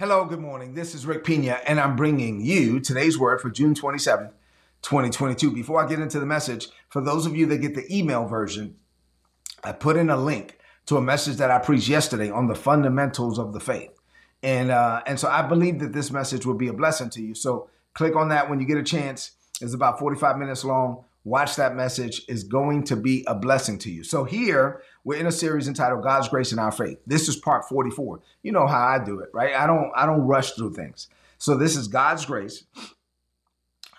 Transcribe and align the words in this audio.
Hello, 0.00 0.24
good 0.24 0.40
morning. 0.40 0.72
This 0.72 0.94
is 0.94 1.04
Rick 1.04 1.24
Pina, 1.24 1.60
and 1.66 1.78
I'm 1.78 1.94
bringing 1.94 2.40
you 2.40 2.80
today's 2.80 3.18
word 3.18 3.38
for 3.38 3.50
June 3.50 3.74
27th, 3.74 4.32
2022. 4.80 5.50
Before 5.50 5.84
I 5.84 5.86
get 5.86 5.98
into 5.98 6.18
the 6.18 6.24
message, 6.24 6.68
for 6.88 7.02
those 7.02 7.26
of 7.26 7.36
you 7.36 7.44
that 7.44 7.58
get 7.58 7.74
the 7.74 7.84
email 7.94 8.24
version, 8.24 8.76
I 9.62 9.72
put 9.72 9.98
in 9.98 10.08
a 10.08 10.16
link 10.16 10.58
to 10.86 10.96
a 10.96 11.02
message 11.02 11.36
that 11.36 11.50
I 11.50 11.58
preached 11.58 11.86
yesterday 11.86 12.30
on 12.30 12.46
the 12.46 12.54
fundamentals 12.54 13.38
of 13.38 13.52
the 13.52 13.60
faith. 13.60 13.90
And 14.42 14.70
uh, 14.70 15.02
and 15.04 15.20
so 15.20 15.28
I 15.28 15.42
believe 15.42 15.80
that 15.80 15.92
this 15.92 16.10
message 16.10 16.46
will 16.46 16.54
be 16.54 16.68
a 16.68 16.72
blessing 16.72 17.10
to 17.10 17.20
you. 17.20 17.34
So 17.34 17.68
click 17.92 18.16
on 18.16 18.30
that 18.30 18.48
when 18.48 18.58
you 18.58 18.64
get 18.64 18.78
a 18.78 18.82
chance. 18.82 19.32
It's 19.60 19.74
about 19.74 19.98
45 19.98 20.38
minutes 20.38 20.64
long. 20.64 21.04
Watch 21.24 21.56
that 21.56 21.74
message 21.74 22.22
is 22.28 22.44
going 22.44 22.84
to 22.84 22.96
be 22.96 23.24
a 23.26 23.34
blessing 23.34 23.78
to 23.80 23.90
you. 23.90 24.02
So 24.02 24.24
here 24.24 24.82
we're 25.04 25.20
in 25.20 25.26
a 25.26 25.32
series 25.32 25.68
entitled 25.68 26.02
God's 26.02 26.28
Grace 26.28 26.50
and 26.50 26.60
Our 26.60 26.72
Faith. 26.72 26.98
This 27.06 27.28
is 27.28 27.36
part 27.36 27.68
44. 27.68 28.20
You 28.42 28.52
know 28.52 28.66
how 28.66 28.86
I 28.86 29.04
do 29.04 29.20
it, 29.20 29.28
right? 29.34 29.54
I 29.54 29.66
don't 29.66 29.92
I 29.94 30.06
don't 30.06 30.26
rush 30.26 30.52
through 30.52 30.72
things. 30.72 31.08
So 31.36 31.56
this 31.56 31.76
is 31.76 31.88
God's 31.88 32.24
grace, 32.24 32.64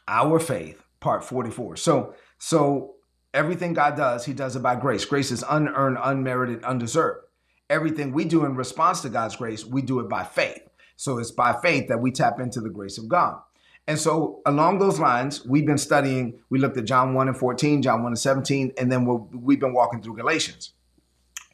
our 0.08 0.40
faith, 0.40 0.82
part 1.00 1.24
44. 1.24 1.76
So 1.76 2.16
so 2.40 2.96
everything 3.36 3.74
God 3.74 3.96
does, 3.96 4.26
he 4.26 4.34
does 4.34 4.56
it 4.56 4.64
by 4.64 4.76
grace. 4.76 5.06
Grace 5.06 5.30
is 5.30 5.44
unearned, 5.48 5.98
unmerited, 6.02 6.64
undeserved. 6.64 7.26
Everything 7.70 8.12
we 8.14 8.26
do 8.26 8.46
in 8.46 8.56
response 8.56 9.02
to 9.02 9.10
God's 9.10 9.36
grace, 9.36 9.64
we 9.64 9.84
do 9.84 10.00
it 10.00 10.10
by 10.10 10.24
faith. 10.24 10.62
So 10.96 11.20
it's 11.20 11.32
by 11.32 11.54
faith 11.62 11.88
that 11.88 12.02
we 12.02 12.12
tap 12.12 12.40
into 12.40 12.62
the 12.62 12.70
grace 12.70 12.98
of 12.98 13.08
God. 13.08 13.42
And 13.88 14.00
so, 14.00 14.42
along 14.46 14.80
those 14.80 15.00
lines, 15.00 15.46
we've 15.46 15.66
been 15.66 15.78
studying. 15.78 16.40
We 16.50 16.60
looked 16.60 16.78
at 16.78 16.86
John 16.86 17.14
1 17.14 17.28
and 17.28 17.38
14, 17.38 17.82
John 17.82 18.04
1 18.04 18.12
and 18.12 18.20
17, 18.20 18.74
and 18.78 18.92
then 18.92 19.06
we 19.06 19.56
have 19.56 19.60
been 19.60 19.74
walking 19.74 20.02
through 20.02 20.18
Galatians. 20.18 20.74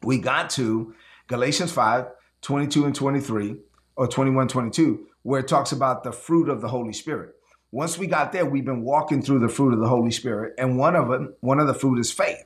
We 0.02 0.18
got 0.18 0.50
to 0.50 0.94
Galatians 1.26 1.72
5, 1.72 2.06
22 2.42 2.84
and 2.84 2.94
23, 2.94 3.56
or 3.96 4.06
21, 4.06 4.48
22, 4.48 5.06
where 5.22 5.40
it 5.40 5.48
talks 5.48 5.72
about 5.72 6.04
the 6.04 6.12
fruit 6.12 6.48
of 6.48 6.60
the 6.60 6.68
Holy 6.68 6.92
Spirit. 6.92 7.34
Once 7.70 7.98
we 7.98 8.06
got 8.06 8.32
there, 8.32 8.46
we've 8.46 8.64
been 8.64 8.82
walking 8.82 9.20
through 9.20 9.40
the 9.40 9.48
fruit 9.48 9.74
of 9.74 9.80
the 9.80 9.88
Holy 9.88 10.10
Spirit, 10.10 10.54
and 10.58 10.78
one 10.78 10.96
of 10.96 11.08
them, 11.08 11.34
one 11.40 11.58
of 11.58 11.66
the 11.66 11.74
fruit 11.74 11.98
is 11.98 12.12
faith. 12.12 12.44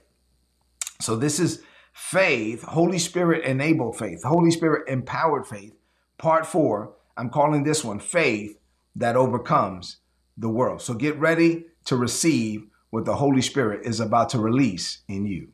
So 1.00 1.16
this 1.16 1.38
is 1.38 1.62
faith, 1.92 2.62
Holy 2.62 2.98
Spirit 2.98 3.44
enabled 3.44 3.98
faith, 3.98 4.22
Holy 4.22 4.50
Spirit 4.50 4.88
empowered 4.88 5.46
faith. 5.46 5.74
Part 6.18 6.46
four, 6.46 6.94
I'm 7.16 7.30
calling 7.30 7.64
this 7.64 7.84
one 7.84 7.98
faith 7.98 8.56
that 8.96 9.16
overcomes 9.16 9.98
the 10.36 10.48
world. 10.48 10.82
So 10.82 10.94
get 10.94 11.18
ready 11.18 11.66
to 11.86 11.96
receive 11.96 12.66
what 12.90 13.04
the 13.04 13.16
Holy 13.16 13.42
Spirit 13.42 13.86
is 13.86 14.00
about 14.00 14.28
to 14.30 14.38
release 14.38 14.98
in 15.08 15.26
you. 15.26 15.48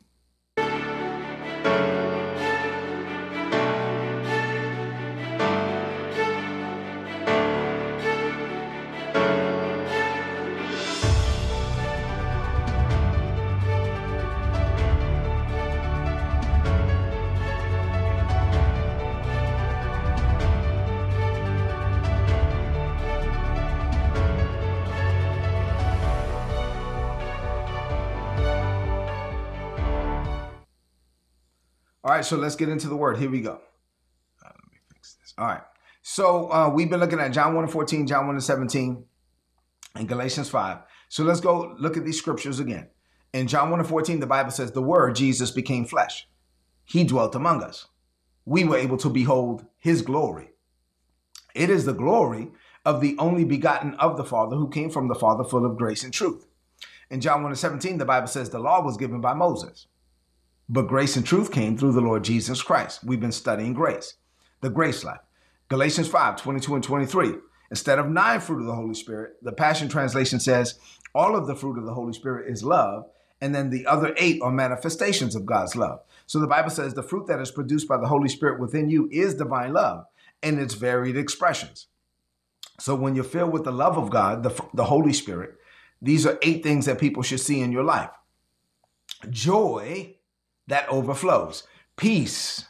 Right, 32.19 32.25
so 32.25 32.37
let's 32.37 32.55
get 32.55 32.69
into 32.69 32.87
the 32.87 32.95
word. 32.95 33.17
Here 33.17 33.29
we 33.29 33.41
go. 33.41 33.61
Uh, 34.45 34.49
let 34.49 34.71
me 34.71 34.77
fix 34.93 35.15
this. 35.15 35.33
All 35.37 35.47
right. 35.47 35.61
So 36.01 36.51
uh, 36.51 36.69
we've 36.69 36.89
been 36.89 36.99
looking 36.99 37.19
at 37.19 37.31
John 37.31 37.55
1 37.55 37.63
and 37.63 37.71
14, 37.71 38.07
John 38.07 38.27
1 38.27 38.35
and 38.35 38.43
17, 38.43 39.05
and 39.95 40.07
Galatians 40.07 40.49
5. 40.49 40.79
So 41.07 41.23
let's 41.23 41.39
go 41.39 41.75
look 41.79 41.97
at 41.97 42.05
these 42.05 42.17
scriptures 42.17 42.59
again. 42.59 42.89
In 43.33 43.47
John 43.47 43.69
1 43.69 43.79
and 43.79 43.87
14, 43.87 44.19
the 44.19 44.27
Bible 44.27 44.51
says, 44.51 44.71
The 44.71 44.81
Word, 44.81 45.15
Jesus, 45.15 45.51
became 45.51 45.85
flesh. 45.85 46.27
He 46.83 47.03
dwelt 47.03 47.35
among 47.35 47.63
us. 47.63 47.87
We 48.45 48.63
were 48.63 48.77
able 48.77 48.97
to 48.97 49.09
behold 49.09 49.65
his 49.77 50.01
glory. 50.01 50.49
It 51.55 51.69
is 51.69 51.85
the 51.85 51.93
glory 51.93 52.49
of 52.85 53.01
the 53.01 53.15
only 53.17 53.45
begotten 53.45 53.93
of 53.95 54.17
the 54.17 54.23
Father 54.23 54.55
who 54.55 54.69
came 54.69 54.89
from 54.89 55.07
the 55.07 55.15
Father, 55.15 55.43
full 55.43 55.65
of 55.65 55.77
grace 55.77 56.03
and 56.03 56.13
truth. 56.13 56.45
In 57.09 57.21
John 57.21 57.43
1 57.43 57.51
and 57.51 57.59
17, 57.59 57.97
the 57.97 58.05
Bible 58.05 58.27
says, 58.27 58.49
The 58.49 58.59
law 58.59 58.83
was 58.83 58.97
given 58.97 59.21
by 59.21 59.33
Moses. 59.33 59.87
But 60.69 60.87
grace 60.87 61.15
and 61.15 61.25
truth 61.25 61.51
came 61.51 61.77
through 61.77 61.93
the 61.93 62.01
Lord 62.01 62.23
Jesus 62.23 62.61
Christ. 62.61 63.03
We've 63.03 63.19
been 63.19 63.31
studying 63.31 63.73
grace, 63.73 64.13
the 64.61 64.69
grace 64.69 65.03
life. 65.03 65.21
Galatians 65.67 66.07
5 66.07 66.35
22 66.35 66.75
and 66.75 66.83
23. 66.83 67.33
Instead 67.71 67.99
of 67.99 68.09
nine 68.09 68.39
fruit 68.39 68.61
of 68.61 68.67
the 68.67 68.75
Holy 68.75 68.93
Spirit, 68.93 69.37
the 69.41 69.51
Passion 69.51 69.89
Translation 69.89 70.39
says 70.39 70.79
all 71.13 71.35
of 71.35 71.47
the 71.47 71.55
fruit 71.55 71.77
of 71.77 71.85
the 71.85 71.93
Holy 71.93 72.13
Spirit 72.13 72.51
is 72.51 72.63
love, 72.63 73.05
and 73.41 73.53
then 73.53 73.69
the 73.69 73.85
other 73.85 74.13
eight 74.17 74.41
are 74.41 74.51
manifestations 74.51 75.35
of 75.35 75.45
God's 75.45 75.75
love. 75.75 76.01
So 76.27 76.39
the 76.39 76.47
Bible 76.47 76.69
says 76.69 76.93
the 76.93 77.03
fruit 77.03 77.27
that 77.27 77.39
is 77.39 77.51
produced 77.51 77.87
by 77.87 77.97
the 77.97 78.07
Holy 78.07 78.29
Spirit 78.29 78.59
within 78.59 78.89
you 78.89 79.09
is 79.11 79.35
divine 79.35 79.73
love 79.73 80.05
and 80.43 80.59
its 80.59 80.75
varied 80.75 81.17
expressions. 81.17 81.87
So 82.79 82.95
when 82.95 83.15
you're 83.15 83.23
filled 83.23 83.51
with 83.51 83.63
the 83.63 83.71
love 83.71 83.97
of 83.97 84.09
God, 84.09 84.43
the, 84.43 84.63
the 84.73 84.85
Holy 84.85 85.13
Spirit, 85.13 85.55
these 86.01 86.25
are 86.25 86.39
eight 86.41 86.63
things 86.63 86.85
that 86.85 86.99
people 86.99 87.23
should 87.23 87.39
see 87.39 87.59
in 87.59 87.71
your 87.71 87.83
life 87.83 88.11
joy 89.29 90.15
that 90.69 90.87
overflows, 90.87 91.63
peace 91.97 92.65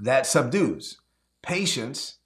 that 0.00 0.26
subdues, 0.26 0.98
patience 1.42 2.16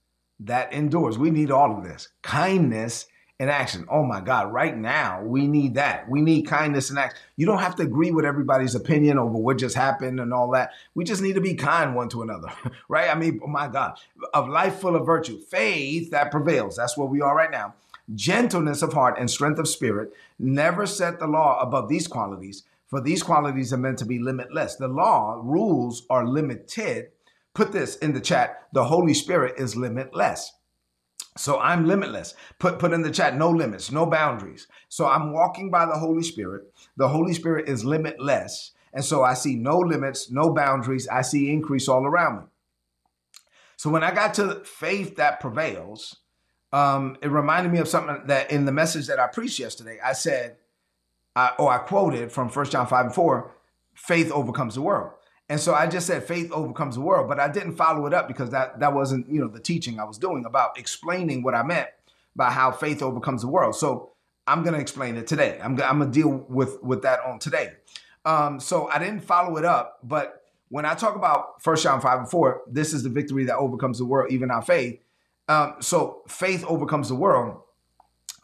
that 0.41 0.73
endures. 0.73 1.19
We 1.19 1.31
need 1.31 1.51
all 1.51 1.77
of 1.77 1.85
this. 1.85 2.09
Kindness 2.23 3.07
and 3.41 3.51
action. 3.51 3.85
Oh 3.89 4.05
my 4.05 4.21
God, 4.21 4.53
right 4.53 4.77
now 4.77 5.23
we 5.23 5.47
need 5.47 5.75
that. 5.75 6.09
We 6.09 6.23
need 6.23 6.43
kindness 6.43 6.91
and 6.91 6.99
action. 6.99 7.19
You 7.37 7.47
don't 7.47 7.61
have 7.61 7.77
to 7.77 7.83
agree 7.83 8.11
with 8.11 8.25
everybody's 8.25 8.75
opinion 8.75 9.19
over 9.19 9.37
what 9.37 9.59
just 9.59 9.77
happened 9.77 10.19
and 10.21 10.33
all 10.33 10.51
that. 10.53 10.71
We 10.95 11.05
just 11.05 11.23
need 11.23 11.35
to 11.35 11.41
be 11.41 11.55
kind 11.55 11.95
one 11.95 12.09
to 12.11 12.23
another, 12.23 12.53
right? 12.89 13.09
I 13.09 13.15
mean, 13.15 13.41
oh 13.45 13.49
my 13.49 13.69
God, 13.69 13.99
of 14.35 14.49
life 14.49 14.81
full 14.81 14.97
of 14.97 15.07
virtue, 15.07 15.39
faith 15.39 16.11
that 16.11 16.31
prevails. 16.31 16.77
That's 16.77 16.97
where 16.97 17.09
we 17.09 17.21
are 17.21 17.35
right 17.35 17.51
now. 17.51 17.75
Gentleness 18.15 18.83
of 18.83 18.93
heart 18.93 19.17
and 19.19 19.31
strength 19.31 19.59
of 19.59 19.69
spirit. 19.69 20.13
Never 20.39 20.87
set 20.87 21.19
the 21.19 21.27
law 21.27 21.61
above 21.61 21.89
these 21.89 22.07
qualities 22.07 22.63
for 22.89 23.01
these 23.01 23.23
qualities 23.23 23.73
are 23.73 23.79
meant 23.79 23.99
to 23.99 24.07
be 24.07 24.19
limitless. 24.19 24.77
The 24.77 24.89
law 24.89 25.41
rules 25.43 26.05
are 26.09 26.27
limited. 26.27 27.09
Put 27.55 27.73
this 27.73 27.97
in 27.97 28.15
the 28.15 28.21
chat. 28.21 28.69
The 28.73 28.85
Holy 28.85 29.15
Spirit 29.15 29.55
is 29.59 29.77
limitless. 29.77 30.53
So 31.37 31.61
I'm 31.61 31.87
limitless. 31.87 32.35
Put 32.59 32.79
put 32.79 32.93
in 32.93 33.03
the 33.03 33.11
chat 33.11 33.37
no 33.37 33.51
limits, 33.51 33.93
no 33.93 34.07
boundaries. 34.07 34.67
So 34.89 35.07
I'm 35.07 35.33
walking 35.33 35.71
by 35.71 35.87
the 35.87 35.99
Holy 35.99 36.23
Spirit. 36.23 36.73
The 36.97 37.09
Holy 37.09 37.33
Spirit 37.33 37.69
is 37.69 37.85
limitless. 37.85 38.73
And 38.93 39.05
so 39.05 39.23
I 39.23 39.35
see 39.35 39.55
no 39.55 39.79
limits, 39.79 40.31
no 40.31 40.53
boundaries. 40.53 41.07
I 41.09 41.23
see 41.23 41.51
increase 41.51 41.89
all 41.89 42.05
around 42.05 42.39
me. 42.39 42.45
So 43.77 43.91
when 43.91 44.03
I 44.03 44.13
got 44.13 44.35
to 44.35 44.65
faith 44.65 45.17
that 45.17 45.41
prevails, 45.41 46.17
um, 46.73 47.17
it 47.23 47.31
reminded 47.31 47.71
me 47.71 47.79
of 47.79 47.87
something 47.87 48.23
that 48.27 48.51
in 48.51 48.65
the 48.65 48.73
message 48.73 49.07
that 49.07 49.21
I 49.21 49.29
preached 49.29 49.59
yesterday, 49.59 49.99
I 50.03 50.15
said, 50.15 50.57
I, 51.39 51.53
or 51.57 51.71
I 51.71 51.79
quoted 51.79 52.33
from 52.33 52.49
1 52.49 52.67
John 52.67 52.89
5 52.89 53.07
and 53.07 53.15
4, 53.15 53.53
faith 53.95 54.33
overcomes 54.33 54.75
the 54.75 54.83
world. 54.83 55.13
And 55.49 55.61
so 55.61 55.73
I 55.73 55.87
just 55.87 56.09
said 56.09 56.25
faith 56.25 56.51
overcomes 56.51 56.97
the 56.97 57.01
world, 57.01 57.29
but 57.29 57.39
I 57.39 57.49
didn't 57.49 57.77
follow 57.77 58.07
it 58.07 58.13
up 58.13 58.27
because 58.27 58.51
that 58.51 58.81
that 58.81 58.93
wasn't, 58.93 59.31
you 59.31 59.41
know, 59.41 59.47
the 59.47 59.61
teaching 59.61 60.01
I 60.01 60.05
was 60.05 60.19
doing 60.19 60.45
about 60.45 60.77
explaining 60.77 61.45
what 61.45 61.55
I 61.55 61.63
meant 61.63 61.89
by 62.35 62.51
how 62.51 62.73
faith 62.73 63.03
overcomes 63.03 63.43
the 63.43 63.49
world. 63.49 63.77
So 63.77 64.11
I'm 64.49 64.63
going 64.63 64.75
to 64.75 64.81
explain 64.81 65.17
it 65.17 65.29
today. 65.29 65.61
I'm, 65.63 65.81
I'm 65.81 65.99
going 65.99 66.11
to 66.11 66.19
deal 66.21 66.45
with 66.49 66.83
with 66.83 67.03
that 67.03 67.21
on 67.25 67.39
today. 67.39 67.71
Um, 68.25 68.59
so 68.59 68.89
I 68.89 68.99
didn't 68.99 69.21
follow 69.21 69.57
it 69.59 69.65
up, 69.65 70.01
but 70.03 70.43
when 70.71 70.85
I 70.85 70.95
talk 70.95 71.15
about 71.15 71.65
1 71.65 71.77
John 71.77 72.01
5 72.01 72.19
and 72.19 72.31
4, 72.31 72.63
this 72.67 72.93
is 72.93 73.05
the 73.05 73.09
victory 73.09 73.45
that 73.45 73.57
overcomes 73.57 73.99
the 73.99 74.05
world, 74.05 74.33
even 74.33 74.51
our 74.51 74.61
faith. 74.61 75.01
Um, 75.49 75.77
so 75.81 76.23
faith 76.29 76.65
overcomes 76.67 77.09
the 77.09 77.15
world. 77.15 77.63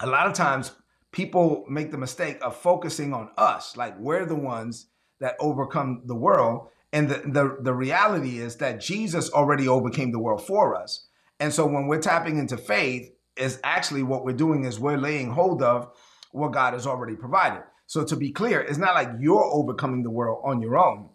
A 0.01 0.07
lot 0.07 0.27
of 0.27 0.33
times 0.33 0.73
people 1.15 1.65
make 1.69 1.93
the 1.93 1.97
mistake 1.97 2.39
of 2.43 2.57
focusing 2.57 3.15
on 3.15 3.31
us, 3.39 3.77
like 3.77 3.99
we're 3.99 4.27
the 4.27 4.35
ones 4.35 4.89
that 5.21 5.37
overcome 5.39 6.03
the 6.07 6.15
world. 6.15 6.69
And 6.93 7.09
the, 7.09 7.23
the, 7.25 7.57
the 7.61 7.73
reality 7.73 8.39
is 8.39 8.57
that 8.57 8.81
Jesus 8.81 9.31
already 9.31 9.69
overcame 9.69 10.11
the 10.11 10.19
world 10.19 10.45
for 10.45 10.75
us. 10.75 11.07
And 11.39 11.53
so 11.53 11.67
when 11.67 11.87
we're 11.87 12.03
tapping 12.03 12.39
into 12.39 12.57
faith, 12.57 13.11
is 13.37 13.59
actually 13.65 14.03
what 14.03 14.25
we're 14.25 14.33
doing 14.33 14.65
is 14.65 14.79
we're 14.79 14.97
laying 14.97 15.31
hold 15.31 15.63
of 15.63 15.91
what 16.33 16.53
God 16.53 16.73
has 16.73 16.87
already 16.87 17.17
provided. 17.17 17.63
So 17.87 18.05
to 18.05 18.17
be 18.17 18.31
clear, 18.31 18.61
it's 18.61 18.79
not 18.79 18.95
like 18.95 19.11
you're 19.19 19.45
overcoming 19.45 20.03
the 20.03 20.11
world 20.11 20.41
on 20.45 20.63
your 20.63 20.79
own. 20.79 21.11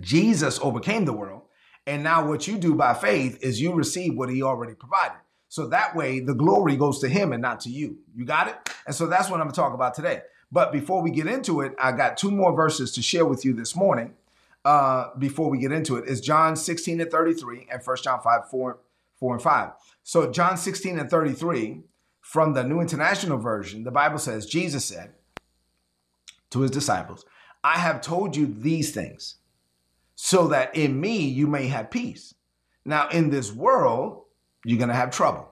Jesus 0.00 0.58
overcame 0.60 1.04
the 1.04 1.12
world. 1.12 1.42
And 1.86 2.02
now 2.02 2.26
what 2.26 2.46
you 2.46 2.58
do 2.58 2.74
by 2.74 2.94
faith 2.94 3.38
is 3.42 3.60
you 3.60 3.72
receive 3.72 4.14
what 4.14 4.30
he 4.30 4.42
already 4.42 4.74
provided. 4.74 5.21
So 5.52 5.66
that 5.66 5.94
way 5.94 6.18
the 6.18 6.32
glory 6.32 6.76
goes 6.76 6.98
to 7.00 7.10
him 7.10 7.30
and 7.30 7.42
not 7.42 7.60
to 7.60 7.68
you. 7.68 7.98
You 8.16 8.24
got 8.24 8.48
it? 8.48 8.54
And 8.86 8.94
so 8.94 9.06
that's 9.06 9.28
what 9.28 9.38
I'm 9.38 9.48
going 9.48 9.52
to 9.52 9.60
talk 9.60 9.74
about 9.74 9.92
today. 9.92 10.22
But 10.50 10.72
before 10.72 11.02
we 11.02 11.10
get 11.10 11.26
into 11.26 11.60
it, 11.60 11.74
I 11.78 11.92
got 11.92 12.16
two 12.16 12.30
more 12.30 12.56
verses 12.56 12.90
to 12.92 13.02
share 13.02 13.26
with 13.26 13.44
you 13.44 13.52
this 13.52 13.76
morning. 13.76 14.14
Uh, 14.64 15.10
before 15.18 15.50
we 15.50 15.58
get 15.58 15.70
into 15.70 15.96
it, 15.96 16.08
is 16.08 16.22
John 16.22 16.56
16 16.56 17.02
and 17.02 17.10
33 17.10 17.68
and 17.70 17.82
1 17.84 17.96
John 18.02 18.22
5, 18.22 18.48
4, 18.48 18.78
4 19.16 19.34
and 19.34 19.42
5. 19.42 19.70
So, 20.02 20.30
John 20.32 20.56
16 20.56 20.98
and 20.98 21.10
33, 21.10 21.82
from 22.22 22.54
the 22.54 22.64
New 22.64 22.80
International 22.80 23.36
Version, 23.36 23.84
the 23.84 23.90
Bible 23.90 24.18
says, 24.18 24.46
Jesus 24.46 24.86
said 24.86 25.12
to 26.48 26.60
his 26.60 26.70
disciples, 26.70 27.26
I 27.62 27.74
have 27.74 28.00
told 28.00 28.36
you 28.36 28.46
these 28.46 28.92
things 28.92 29.34
so 30.14 30.48
that 30.48 30.74
in 30.74 30.98
me 30.98 31.18
you 31.18 31.46
may 31.46 31.66
have 31.66 31.90
peace. 31.90 32.32
Now, 32.86 33.10
in 33.10 33.28
this 33.28 33.52
world, 33.52 34.22
you're 34.64 34.78
going 34.78 34.88
to 34.88 34.94
have 34.94 35.10
trouble. 35.10 35.48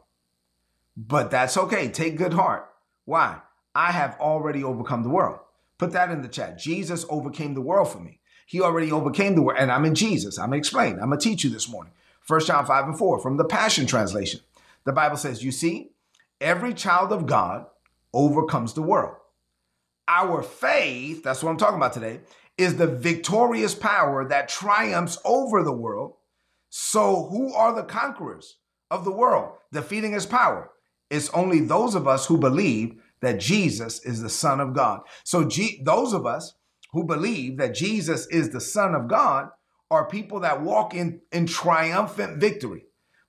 But 0.96 1.30
that's 1.30 1.56
okay. 1.56 1.88
Take 1.88 2.16
good 2.16 2.32
heart. 2.32 2.68
Why? 3.04 3.40
I 3.74 3.92
have 3.92 4.16
already 4.20 4.62
overcome 4.62 5.02
the 5.02 5.08
world. 5.08 5.40
Put 5.78 5.92
that 5.92 6.10
in 6.10 6.22
the 6.22 6.28
chat. 6.28 6.58
Jesus 6.58 7.06
overcame 7.08 7.54
the 7.54 7.60
world 7.60 7.90
for 7.90 8.00
me. 8.00 8.20
He 8.46 8.60
already 8.60 8.92
overcame 8.92 9.34
the 9.34 9.42
world. 9.42 9.58
And 9.60 9.70
I'm 9.70 9.84
in 9.84 9.94
Jesus. 9.94 10.38
I'm 10.38 10.50
going 10.50 10.58
to 10.58 10.58
explain. 10.58 10.98
I'm 10.98 11.08
going 11.08 11.18
to 11.18 11.28
teach 11.28 11.44
you 11.44 11.50
this 11.50 11.68
morning. 11.68 11.92
1 12.26 12.44
John 12.44 12.66
5 12.66 12.88
and 12.88 12.98
4 12.98 13.20
from 13.20 13.36
the 13.36 13.44
Passion 13.44 13.86
Translation. 13.86 14.40
The 14.84 14.92
Bible 14.92 15.16
says, 15.16 15.42
You 15.42 15.52
see, 15.52 15.92
every 16.40 16.74
child 16.74 17.12
of 17.12 17.26
God 17.26 17.66
overcomes 18.12 18.74
the 18.74 18.82
world. 18.82 19.16
Our 20.06 20.42
faith, 20.42 21.22
that's 21.22 21.42
what 21.42 21.50
I'm 21.50 21.56
talking 21.56 21.76
about 21.76 21.92
today, 21.92 22.20
is 22.58 22.76
the 22.76 22.86
victorious 22.86 23.74
power 23.74 24.26
that 24.28 24.48
triumphs 24.48 25.18
over 25.24 25.62
the 25.62 25.72
world. 25.72 26.16
So, 26.68 27.26
who 27.30 27.54
are 27.54 27.74
the 27.74 27.82
conquerors 27.82 28.56
of 28.90 29.04
the 29.04 29.12
world, 29.12 29.56
defeating 29.72 30.12
his 30.12 30.26
power? 30.26 30.70
It's 31.10 31.30
only 31.30 31.60
those 31.60 31.94
of 31.94 32.06
us 32.08 32.26
who 32.26 32.38
believe 32.38 33.00
that 33.20 33.40
Jesus 33.40 34.04
is 34.04 34.22
the 34.22 34.30
Son 34.30 34.60
of 34.60 34.74
God. 34.74 35.00
So, 35.24 35.44
G- 35.44 35.82
those 35.84 36.12
of 36.12 36.26
us 36.26 36.54
who 36.92 37.04
believe 37.04 37.58
that 37.58 37.74
Jesus 37.74 38.26
is 38.28 38.50
the 38.50 38.60
Son 38.60 38.94
of 38.94 39.08
God 39.08 39.50
are 39.90 40.06
people 40.08 40.40
that 40.40 40.62
walk 40.62 40.94
in, 40.94 41.20
in 41.32 41.46
triumphant 41.46 42.38
victory. 42.38 42.84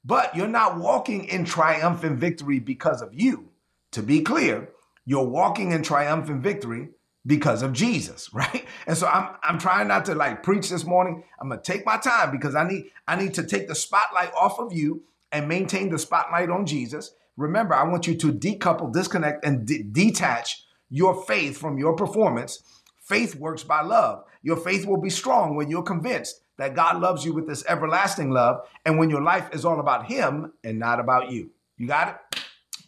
But 0.06 0.36
you're 0.36 0.48
not 0.48 0.80
walking 0.80 1.26
in 1.26 1.46
triumphant 1.46 2.20
victory 2.20 2.60
because 2.60 3.02
of 3.02 3.14
you. 3.14 3.50
To 3.92 4.02
be 4.02 4.22
clear, 4.22 4.70
you're 5.06 5.28
walking 5.28 5.72
in 5.72 5.84
triumphant 5.84 6.42
victory 6.42 6.90
because 7.26 7.62
of 7.62 7.74
Jesus, 7.74 8.30
right? 8.34 8.66
And 8.88 8.98
so 8.98 9.08
I'm 9.08 9.36
I'm 9.44 9.60
trying 9.60 9.88
not 9.88 10.06
to 10.06 10.16
like 10.16 10.44
preach 10.44 10.70
this 10.70 10.86
morning. 10.86 11.24
I'm 11.40 11.50
gonna 11.50 11.62
take 11.62 11.86
my 11.86 11.98
time 11.98 12.32
because 12.32 12.56
I 12.56 12.68
need 12.68 12.92
I 13.08 13.16
need 13.16 13.34
to 13.36 13.44
take 13.44 13.68
the 13.68 13.76
spotlight 13.76 14.32
off 14.34 14.60
of 14.60 14.74
you 14.74 15.04
and 15.32 15.48
maintain 15.48 15.90
the 15.90 16.00
spotlight 16.00 16.50
on 16.50 16.66
Jesus. 16.66 17.14
Remember, 17.38 17.74
I 17.74 17.84
want 17.84 18.08
you 18.08 18.16
to 18.16 18.34
decouple, 18.34 18.92
disconnect, 18.92 19.46
and 19.46 19.66
de- 19.66 19.84
detach 19.84 20.66
your 20.90 21.24
faith 21.24 21.58
from 21.58 21.78
your 21.78 21.96
performance. 21.96 22.64
Faith 23.02 23.36
works 23.36 23.64
by 23.64 23.82
love. 23.82 24.24
Your 24.44 24.58
faith 24.58 24.86
will 24.86 25.00
be 25.00 25.10
strong 25.10 25.56
when 25.56 25.70
you're 25.70 25.84
convinced 25.84 26.42
that 26.58 26.76
God 26.76 27.02
loves 27.02 27.26
you 27.26 27.34
with 27.34 27.48
this 27.48 27.66
everlasting 27.68 28.32
love 28.32 28.68
and 28.86 29.00
when 29.00 29.10
your 29.10 29.22
life 29.22 29.50
is 29.54 29.66
all 29.66 29.80
about 29.80 30.06
Him 30.06 30.54
and 30.64 30.78
not 30.78 31.00
about 31.00 31.32
you. 31.32 31.52
You 31.78 31.88
got 31.88 32.10
it? 32.10 32.42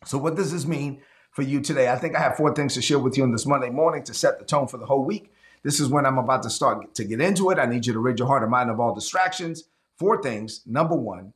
So, 0.05 0.17
what 0.17 0.35
does 0.35 0.51
this 0.51 0.65
mean 0.65 1.01
for 1.31 1.41
you 1.41 1.61
today? 1.61 1.89
I 1.89 1.95
think 1.95 2.15
I 2.15 2.19
have 2.19 2.35
four 2.35 2.53
things 2.53 2.73
to 2.75 2.81
share 2.81 2.99
with 2.99 3.17
you 3.17 3.23
on 3.23 3.31
this 3.31 3.45
Monday 3.45 3.69
morning 3.69 4.03
to 4.03 4.13
set 4.13 4.39
the 4.39 4.45
tone 4.45 4.67
for 4.67 4.77
the 4.77 4.85
whole 4.85 5.03
week. 5.03 5.31
This 5.63 5.79
is 5.79 5.87
when 5.87 6.05
I'm 6.05 6.17
about 6.17 6.43
to 6.43 6.49
start 6.49 6.93
to 6.95 7.03
get 7.03 7.21
into 7.21 7.49
it. 7.49 7.57
I 7.57 7.65
need 7.65 7.85
you 7.85 7.93
to 7.93 7.99
rid 7.99 8.19
your 8.19 8.27
heart 8.27 8.43
and 8.43 8.51
mind 8.51 8.69
of 8.69 8.79
all 8.79 8.93
distractions. 8.93 9.63
Four 9.97 10.21
things. 10.21 10.61
Number 10.65 10.95
one, 10.95 11.33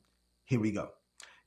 here 0.47 0.61
we 0.61 0.71
go. 0.71 0.89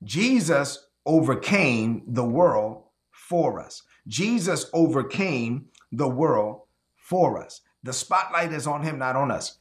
Jesus 0.05 0.87
overcame 1.05 2.03
the 2.07 2.25
world 2.25 2.85
for 3.11 3.59
us. 3.59 3.83
Jesus 4.07 4.67
overcame 4.73 5.67
the 5.91 6.09
world 6.09 6.61
for 6.97 7.43
us. 7.43 7.63
The 7.83 7.95
spotlight 7.95 8.53
is 8.53 8.67
on 8.67 8.83
him, 8.83 8.99
not 8.99 9.17
on 9.17 9.31
us. 9.31 9.59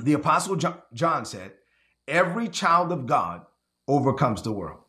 The 0.00 0.14
Apostle 0.14 0.56
John 0.92 1.24
said, 1.24 1.52
Every 2.08 2.48
child 2.48 2.90
of 2.90 3.06
God 3.06 3.42
overcomes 3.86 4.42
the 4.42 4.52
world. 4.52 4.80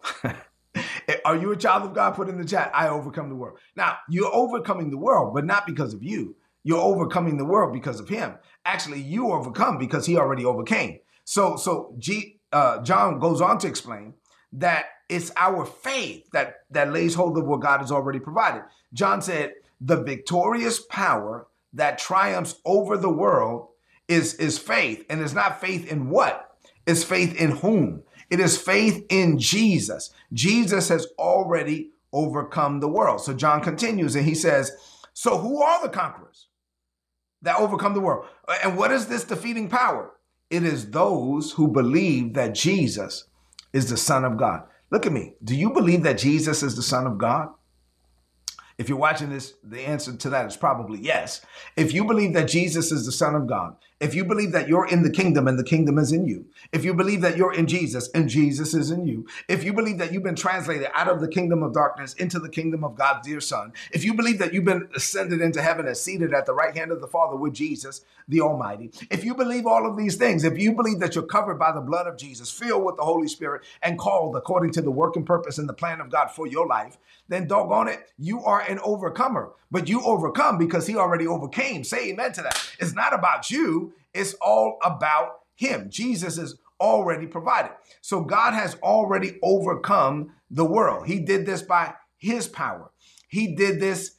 Are 1.26 1.36
you 1.36 1.52
a 1.52 1.58
child 1.58 1.84
of 1.84 1.94
God? 1.94 2.12
Put 2.12 2.30
in 2.30 2.38
the 2.38 2.46
chat, 2.46 2.72
I 2.74 2.88
overcome 2.88 3.30
the 3.30 3.36
world. 3.36 3.60
Now, 3.76 3.98
you're 4.10 4.34
overcoming 4.34 4.90
the 4.90 4.98
world, 4.98 5.34
but 5.34 5.46
not 5.46 5.68
because 5.68 5.94
of 5.94 6.02
you. 6.02 6.36
You're 6.64 6.82
overcoming 6.82 7.38
the 7.38 7.46
world 7.46 7.74
because 7.74 8.00
of 8.00 8.10
him. 8.10 8.36
Actually, 8.66 9.02
you 9.02 9.32
overcome 9.32 9.78
because 9.78 10.06
he 10.06 10.18
already 10.18 10.46
overcame. 10.46 11.00
So, 11.26 11.58
so 11.58 11.96
G, 12.00 12.35
uh, 12.56 12.82
John 12.84 13.20
goes 13.20 13.42
on 13.42 13.58
to 13.60 13.68
explain 13.68 14.14
that 14.54 14.86
it's 15.10 15.30
our 15.36 15.66
faith 15.66 16.24
that 16.32 16.62
that 16.72 16.94
lays 16.94 17.14
hold 17.14 17.38
of 17.38 17.46
what 17.46 17.60
God 17.60 17.82
has 17.82 17.92
already 17.92 18.20
provided. 18.20 18.64
John 18.94 19.22
said, 19.22 19.56
"The 19.82 20.02
victorious 20.02 20.80
power 20.80 21.48
that 21.74 21.98
triumphs 21.98 22.56
over 22.64 22.96
the 22.96 23.10
world 23.10 23.68
is 24.08 24.36
is 24.36 24.58
faith, 24.58 25.06
and 25.10 25.20
it's 25.22 25.34
not 25.34 25.60
faith 25.60 25.92
in 25.92 26.10
what? 26.10 26.56
It's 26.88 27.04
faith 27.04 27.36
in 27.36 27.52
whom? 27.58 28.04
It 28.30 28.40
is 28.40 28.58
faith 28.58 29.06
in 29.10 29.38
Jesus. 29.38 30.12
Jesus 30.32 30.88
has 30.88 31.08
already 31.20 31.92
overcome 32.14 32.80
the 32.80 32.88
world." 32.88 33.20
So 33.20 33.34
John 33.34 33.62
continues 33.62 34.16
and 34.16 34.26
he 34.26 34.34
says, 34.34 34.72
"So 35.14 35.38
who 35.40 35.62
are 35.62 35.82
the 35.84 35.90
conquerors 35.90 36.48
that 37.42 37.60
overcome 37.60 37.96
the 37.96 38.00
world? 38.00 38.28
And 38.64 38.78
what 38.78 38.94
is 38.94 39.08
this 39.08 39.26
defeating 39.26 39.68
power? 39.68 40.12
It 40.56 40.64
is 40.64 40.92
those 40.92 41.52
who 41.52 41.68
believe 41.68 42.34
that 42.36 42.56
Jesus 42.56 43.26
is 43.74 43.90
the 43.90 43.98
Son 43.98 44.24
of 44.24 44.38
God." 44.38 44.64
Look 44.90 45.06
at 45.06 45.12
me. 45.12 45.34
Do 45.44 45.54
you 45.56 45.72
believe 45.72 46.04
that 46.04 46.18
Jesus 46.18 46.64
is 46.64 46.76
the 46.76 46.82
Son 46.82 47.06
of 47.06 47.18
God? 47.18 47.50
If 48.78 48.88
you're 48.88 48.98
watching 48.98 49.30
this, 49.30 49.54
the 49.64 49.82
answer 49.82 50.16
to 50.16 50.30
that 50.30 50.46
is 50.46 50.58
probably 50.58 51.00
yes. 51.00 51.42
If 51.76 51.94
you 51.94 52.06
believe 52.06 52.34
that 52.34 52.48
Jesus 52.48 52.92
is 52.92 53.06
the 53.06 53.12
Son 53.12 53.36
of 53.36 53.48
God, 53.48 53.76
if 54.06 54.14
you 54.14 54.24
believe 54.24 54.52
that 54.52 54.68
you're 54.68 54.86
in 54.86 55.02
the 55.02 55.10
kingdom 55.10 55.48
and 55.48 55.58
the 55.58 55.64
kingdom 55.64 55.98
is 55.98 56.12
in 56.12 56.28
you, 56.28 56.46
if 56.72 56.86
you 56.86 56.94
believe 56.94 57.22
that 57.22 57.38
you're 57.38 57.56
in 57.56 57.66
Jesus 57.66 58.08
and 58.14 58.30
Jesus 58.30 58.76
is 58.76 58.92
in 58.92 59.08
you, 59.08 59.26
if 59.48 59.64
you 59.64 59.74
believe 59.74 59.98
that 59.98 60.14
you've 60.14 60.22
been 60.22 60.36
translated 60.36 60.90
out 60.94 61.08
of 61.08 61.22
the 61.22 61.28
kingdom 61.28 61.64
of 61.64 61.74
darkness 61.74 62.14
into 62.14 62.40
the 62.40 62.48
kingdom 62.48 62.84
of 62.84 62.96
God's 62.96 63.26
dear 63.28 63.42
Son, 63.42 63.74
if 63.92 64.06
you 64.06 64.14
believe 64.14 64.38
that 64.38 64.54
you've 64.54 64.64
been 64.64 64.88
ascended 64.96 65.42
into 65.42 65.60
heaven 65.60 65.88
and 65.88 65.98
seated 65.98 66.36
at 66.36 66.46
the 66.46 66.54
right 66.54 66.78
hand 66.78 66.92
of 66.92 67.02
the 67.02 67.08
Father 67.08 67.36
with 67.36 67.56
Jesus, 67.56 68.06
the 68.28 68.42
Almighty, 68.42 68.92
if 69.10 69.26
you 69.26 69.34
believe 69.34 69.66
all 69.66 69.90
of 69.90 69.98
these 69.98 70.18
things, 70.18 70.44
if 70.44 70.56
you 70.56 70.74
believe 70.74 71.00
that 71.00 71.16
you're 71.16 71.26
covered 71.26 71.58
by 71.58 71.72
the 71.72 71.82
blood 71.82 72.06
of 72.06 72.16
Jesus, 72.16 72.52
filled 72.52 72.86
with 72.86 72.98
the 72.98 73.04
Holy 73.04 73.28
Spirit, 73.28 73.64
and 73.82 73.98
called 73.98 74.36
according 74.36 74.72
to 74.74 74.84
the 74.84 74.92
work 74.92 75.16
and 75.16 75.26
purpose 75.26 75.58
and 75.58 75.68
the 75.68 75.74
plan 75.74 76.00
of 76.00 76.12
God 76.12 76.28
for 76.28 76.46
your 76.46 76.68
life, 76.68 77.00
then 77.28 77.48
doggone 77.48 77.88
it, 77.88 78.12
you 78.20 78.44
are 78.44 78.62
an 78.62 78.80
overcomer. 78.84 79.52
But 79.72 79.90
you 79.90 80.02
overcome 80.04 80.58
because 80.58 80.88
he 80.88 80.96
already 80.96 81.28
overcame. 81.28 81.84
Say 81.84 82.12
amen 82.12 82.34
to 82.34 82.44
that. 82.44 82.76
It's 82.80 82.94
not 82.94 83.14
about 83.14 83.50
you, 83.50 83.94
it's 84.14 84.34
all 84.36 84.78
about 84.84 85.40
him. 85.56 85.90
Jesus 85.90 86.38
is 86.38 86.58
already 86.80 87.28
provided. 87.28 87.72
So 88.02 88.22
God 88.22 88.54
has 88.54 88.76
already 88.76 89.40
overcome 89.42 90.32
the 90.50 90.66
world. 90.66 91.08
He 91.08 91.20
did 91.20 91.46
this 91.46 91.62
by 91.62 91.94
his 92.18 92.48
power. 92.48 92.92
He 93.28 93.56
did 93.56 93.80
this 93.80 94.18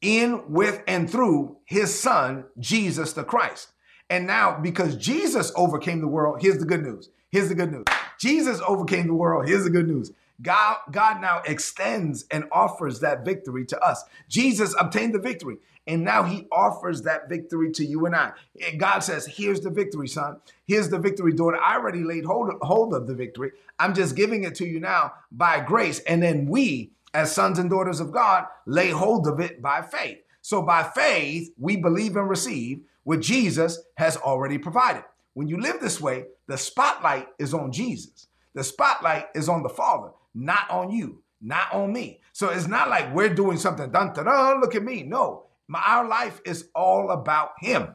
in, 0.00 0.52
with, 0.52 0.82
and 0.86 1.10
through 1.10 1.58
his 1.64 1.98
son, 1.98 2.44
Jesus 2.58 3.12
the 3.12 3.24
Christ. 3.24 3.68
And 4.08 4.26
now, 4.26 4.58
because 4.58 4.96
Jesus 4.96 5.52
overcame 5.56 6.00
the 6.00 6.08
world, 6.08 6.40
here's 6.40 6.58
the 6.58 6.64
good 6.64 6.82
news. 6.82 7.10
Here's 7.30 7.48
the 7.48 7.54
good 7.54 7.72
news. 7.72 7.84
Jesus 8.20 8.60
overcame 8.66 9.08
the 9.08 9.14
world. 9.14 9.48
Here's 9.48 9.64
the 9.64 9.70
good 9.70 9.88
news. 9.88 10.12
God, 10.42 10.76
God 10.90 11.20
now 11.20 11.42
extends 11.46 12.24
and 12.30 12.44
offers 12.52 13.00
that 13.00 13.24
victory 13.24 13.64
to 13.66 13.80
us. 13.80 14.04
Jesus 14.28 14.74
obtained 14.78 15.14
the 15.14 15.18
victory, 15.18 15.56
and 15.86 16.04
now 16.04 16.22
he 16.24 16.46
offers 16.50 17.02
that 17.02 17.28
victory 17.28 17.70
to 17.72 17.84
you 17.84 18.06
and 18.06 18.14
I. 18.14 18.32
And 18.66 18.78
God 18.80 19.00
says, 19.00 19.26
Here's 19.26 19.60
the 19.60 19.70
victory, 19.70 20.08
son. 20.08 20.38
Here's 20.66 20.88
the 20.88 20.98
victory, 20.98 21.32
daughter. 21.32 21.58
I 21.64 21.76
already 21.76 22.02
laid 22.02 22.24
hold 22.24 22.50
of, 22.50 22.56
hold 22.62 22.94
of 22.94 23.06
the 23.06 23.14
victory. 23.14 23.52
I'm 23.78 23.94
just 23.94 24.16
giving 24.16 24.44
it 24.44 24.54
to 24.56 24.66
you 24.66 24.80
now 24.80 25.12
by 25.30 25.60
grace. 25.60 26.00
And 26.00 26.22
then 26.22 26.46
we, 26.46 26.90
as 27.14 27.32
sons 27.32 27.58
and 27.58 27.70
daughters 27.70 28.00
of 28.00 28.12
God, 28.12 28.46
lay 28.66 28.90
hold 28.90 29.26
of 29.26 29.40
it 29.40 29.62
by 29.62 29.82
faith. 29.82 30.18
So 30.42 30.62
by 30.62 30.82
faith, 30.82 31.52
we 31.58 31.76
believe 31.76 32.16
and 32.16 32.28
receive 32.28 32.80
what 33.04 33.20
Jesus 33.20 33.80
has 33.96 34.16
already 34.16 34.58
provided. 34.58 35.04
When 35.34 35.48
you 35.48 35.60
live 35.60 35.80
this 35.80 36.00
way, 36.00 36.24
the 36.46 36.56
spotlight 36.56 37.28
is 37.38 37.52
on 37.54 37.72
Jesus. 37.72 38.28
The 38.54 38.64
spotlight 38.64 39.26
is 39.34 39.48
on 39.48 39.62
the 39.62 39.68
Father 39.68 40.10
not 40.36 40.70
on 40.70 40.90
you, 40.90 41.22
not 41.40 41.72
on 41.72 41.92
me. 41.92 42.20
So 42.32 42.50
it's 42.50 42.68
not 42.68 42.90
like 42.90 43.12
we're 43.14 43.34
doing 43.34 43.56
something, 43.56 43.90
dun, 43.90 44.12
dun, 44.12 44.26
dun, 44.26 44.60
look 44.60 44.74
at 44.74 44.84
me. 44.84 45.02
No, 45.02 45.44
my, 45.68 45.82
our 45.86 46.06
life 46.06 46.40
is 46.44 46.68
all 46.74 47.10
about 47.10 47.52
Him. 47.60 47.94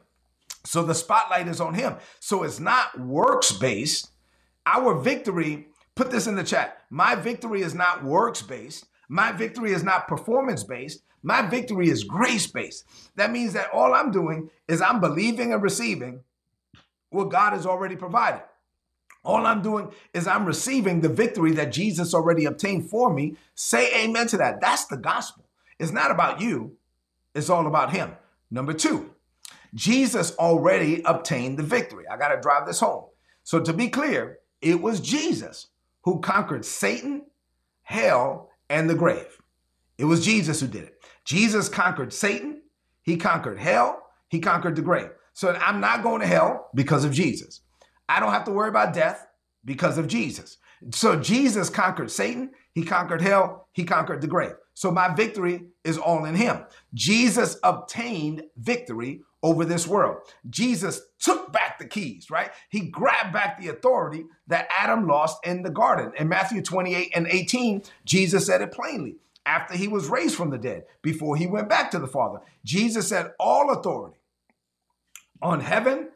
So 0.64 0.82
the 0.82 0.94
spotlight 0.94 1.48
is 1.48 1.60
on 1.60 1.74
Him. 1.74 1.96
So 2.20 2.42
it's 2.42 2.60
not 2.60 2.98
works 3.00 3.52
based. 3.52 4.10
Our 4.66 4.94
victory, 4.94 5.68
put 5.94 6.10
this 6.10 6.26
in 6.26 6.36
the 6.36 6.44
chat. 6.44 6.78
My 6.90 7.14
victory 7.14 7.62
is 7.62 7.74
not 7.74 8.04
works 8.04 8.42
based. 8.42 8.86
My 9.08 9.32
victory 9.32 9.72
is 9.72 9.82
not 9.82 10.08
performance 10.08 10.64
based. 10.64 11.02
My 11.22 11.42
victory 11.42 11.88
is 11.88 12.04
grace 12.04 12.46
based. 12.46 12.84
That 13.16 13.30
means 13.30 13.52
that 13.52 13.70
all 13.72 13.94
I'm 13.94 14.10
doing 14.10 14.50
is 14.68 14.80
I'm 14.80 15.00
believing 15.00 15.52
and 15.52 15.62
receiving 15.62 16.20
what 17.10 17.30
God 17.30 17.52
has 17.52 17.66
already 17.66 17.96
provided. 17.96 18.42
All 19.24 19.46
I'm 19.46 19.62
doing 19.62 19.92
is 20.14 20.26
I'm 20.26 20.44
receiving 20.44 21.00
the 21.00 21.08
victory 21.08 21.52
that 21.52 21.70
Jesus 21.70 22.12
already 22.12 22.44
obtained 22.44 22.90
for 22.90 23.12
me. 23.12 23.36
Say 23.54 24.04
amen 24.04 24.26
to 24.28 24.36
that. 24.38 24.60
That's 24.60 24.86
the 24.86 24.96
gospel. 24.96 25.44
It's 25.78 25.92
not 25.92 26.10
about 26.10 26.40
you, 26.40 26.76
it's 27.34 27.50
all 27.50 27.66
about 27.66 27.92
Him. 27.92 28.12
Number 28.50 28.72
two, 28.72 29.14
Jesus 29.74 30.36
already 30.36 31.02
obtained 31.04 31.58
the 31.58 31.62
victory. 31.62 32.04
I 32.10 32.16
got 32.16 32.34
to 32.34 32.40
drive 32.40 32.66
this 32.66 32.80
home. 32.80 33.04
So, 33.42 33.60
to 33.60 33.72
be 33.72 33.88
clear, 33.88 34.38
it 34.60 34.80
was 34.80 35.00
Jesus 35.00 35.68
who 36.02 36.20
conquered 36.20 36.64
Satan, 36.64 37.26
hell, 37.82 38.50
and 38.68 38.88
the 38.88 38.94
grave. 38.94 39.40
It 39.98 40.04
was 40.04 40.24
Jesus 40.24 40.60
who 40.60 40.66
did 40.66 40.84
it. 40.84 41.04
Jesus 41.24 41.68
conquered 41.68 42.12
Satan, 42.12 42.62
he 43.02 43.16
conquered 43.16 43.58
hell, 43.58 44.02
he 44.28 44.40
conquered 44.40 44.76
the 44.76 44.82
grave. 44.82 45.10
So 45.32 45.52
I'm 45.54 45.80
not 45.80 46.02
going 46.02 46.20
to 46.20 46.26
hell 46.26 46.70
because 46.74 47.04
of 47.04 47.12
Jesus. 47.12 47.60
I 48.08 48.20
don't 48.20 48.32
have 48.32 48.44
to 48.44 48.52
worry 48.52 48.68
about 48.68 48.94
death 48.94 49.26
because 49.64 49.98
of 49.98 50.06
Jesus. 50.06 50.58
So 50.90 51.18
Jesus 51.18 51.70
conquered 51.70 52.10
Satan, 52.10 52.50
he 52.74 52.82
conquered 52.84 53.22
hell, 53.22 53.68
he 53.72 53.84
conquered 53.84 54.20
the 54.20 54.26
grave. 54.26 54.54
So 54.74 54.90
my 54.90 55.14
victory 55.14 55.66
is 55.84 55.98
all 55.98 56.24
in 56.24 56.34
him. 56.34 56.64
Jesus 56.94 57.58
obtained 57.62 58.44
victory 58.56 59.22
over 59.42 59.64
this 59.64 59.86
world. 59.86 60.18
Jesus 60.48 61.02
took 61.18 61.52
back 61.52 61.78
the 61.78 61.86
keys, 61.86 62.30
right? 62.30 62.50
He 62.68 62.88
grabbed 62.88 63.32
back 63.32 63.60
the 63.60 63.68
authority 63.68 64.24
that 64.46 64.68
Adam 64.76 65.06
lost 65.06 65.44
in 65.44 65.62
the 65.62 65.70
garden. 65.70 66.12
In 66.16 66.28
Matthew 66.28 66.62
28 66.62 67.12
and 67.14 67.26
18, 67.26 67.82
Jesus 68.04 68.46
said 68.46 68.62
it 68.62 68.72
plainly 68.72 69.16
after 69.44 69.74
he 69.74 69.88
was 69.88 70.08
raised 70.08 70.36
from 70.36 70.50
the 70.50 70.58
dead, 70.58 70.84
before 71.02 71.36
he 71.36 71.46
went 71.46 71.68
back 71.68 71.90
to 71.90 71.98
the 71.98 72.06
Father. 72.06 72.38
Jesus 72.64 73.08
said, 73.08 73.32
All 73.40 73.70
authority 73.70 74.18
on 75.40 75.60
heaven 75.60 76.08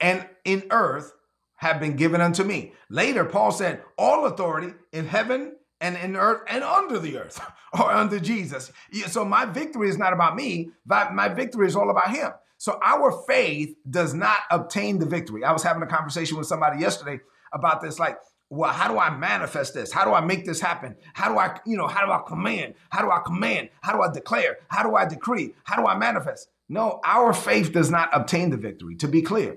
and 0.00 0.26
in 0.44 0.64
earth 0.70 1.14
have 1.56 1.80
been 1.80 1.96
given 1.96 2.20
unto 2.20 2.44
me. 2.44 2.74
Later, 2.90 3.24
Paul 3.24 3.52
said, 3.52 3.82
All 3.96 4.26
authority 4.26 4.74
in 4.92 5.06
heaven 5.06 5.56
and 5.84 5.96
in 5.98 6.16
earth 6.16 6.40
and 6.48 6.64
under 6.64 6.98
the 6.98 7.18
earth 7.18 7.40
or 7.74 7.90
under 7.90 8.18
Jesus. 8.18 8.72
So 9.06 9.24
my 9.24 9.44
victory 9.44 9.90
is 9.90 9.98
not 9.98 10.14
about 10.14 10.34
me, 10.34 10.70
my 10.86 11.28
victory 11.28 11.66
is 11.66 11.76
all 11.76 11.90
about 11.90 12.10
him. 12.10 12.30
So 12.56 12.78
our 12.82 13.12
faith 13.26 13.76
does 13.88 14.14
not 14.14 14.38
obtain 14.50 14.98
the 14.98 15.06
victory. 15.06 15.44
I 15.44 15.52
was 15.52 15.62
having 15.62 15.82
a 15.82 15.86
conversation 15.86 16.38
with 16.38 16.46
somebody 16.46 16.80
yesterday 16.80 17.20
about 17.52 17.82
this 17.82 17.98
like 17.98 18.18
well, 18.50 18.72
how 18.72 18.88
do 18.88 18.98
I 18.98 19.10
manifest 19.16 19.74
this? 19.74 19.90
How 19.90 20.04
do 20.04 20.12
I 20.12 20.20
make 20.20 20.44
this 20.44 20.60
happen? 20.60 20.94
How 21.14 21.32
do 21.32 21.38
I, 21.38 21.58
you 21.66 21.76
know, 21.76 21.88
how 21.88 22.06
do 22.06 22.12
I 22.12 22.20
command? 22.24 22.74
How 22.90 23.02
do 23.02 23.10
I 23.10 23.20
command? 23.24 23.70
How 23.80 23.92
do 23.92 24.02
I 24.02 24.12
declare? 24.12 24.58
How 24.68 24.82
do 24.84 24.94
I 24.94 25.06
decree? 25.06 25.54
How 25.64 25.76
do 25.76 25.88
I 25.88 25.96
manifest? 25.96 26.50
No, 26.68 27.00
our 27.04 27.32
faith 27.32 27.72
does 27.72 27.90
not 27.90 28.10
obtain 28.12 28.50
the 28.50 28.56
victory. 28.56 28.94
To 28.96 29.08
be 29.08 29.22
clear, 29.22 29.56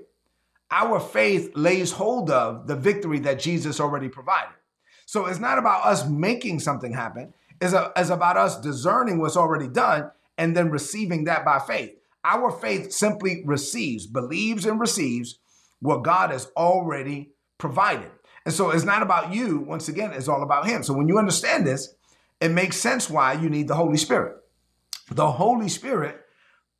our 0.70 0.98
faith 0.98 1.52
lays 1.54 1.92
hold 1.92 2.30
of 2.30 2.66
the 2.66 2.74
victory 2.76 3.20
that 3.20 3.38
Jesus 3.38 3.78
already 3.78 4.08
provided. 4.08 4.57
So 5.08 5.24
it's 5.24 5.40
not 5.40 5.56
about 5.56 5.86
us 5.86 6.06
making 6.06 6.60
something 6.60 6.92
happen. 6.92 7.32
It's, 7.62 7.72
a, 7.72 7.90
it's 7.96 8.10
about 8.10 8.36
us 8.36 8.60
discerning 8.60 9.18
what's 9.18 9.38
already 9.38 9.66
done 9.66 10.10
and 10.36 10.54
then 10.54 10.68
receiving 10.68 11.24
that 11.24 11.46
by 11.46 11.60
faith. 11.60 11.92
Our 12.24 12.50
faith 12.50 12.92
simply 12.92 13.42
receives, 13.46 14.06
believes, 14.06 14.66
and 14.66 14.78
receives 14.78 15.38
what 15.80 16.02
God 16.04 16.30
has 16.30 16.50
already 16.58 17.30
provided. 17.56 18.10
And 18.44 18.52
so 18.52 18.68
it's 18.68 18.84
not 18.84 19.00
about 19.00 19.32
you. 19.32 19.60
Once 19.60 19.88
again, 19.88 20.12
it's 20.12 20.28
all 20.28 20.42
about 20.42 20.66
Him. 20.66 20.82
So 20.82 20.92
when 20.92 21.08
you 21.08 21.16
understand 21.16 21.66
this, 21.66 21.94
it 22.42 22.50
makes 22.50 22.76
sense 22.76 23.08
why 23.08 23.32
you 23.32 23.48
need 23.48 23.66
the 23.66 23.76
Holy 23.76 23.96
Spirit. 23.96 24.36
The 25.10 25.32
Holy 25.32 25.70
Spirit, 25.70 26.20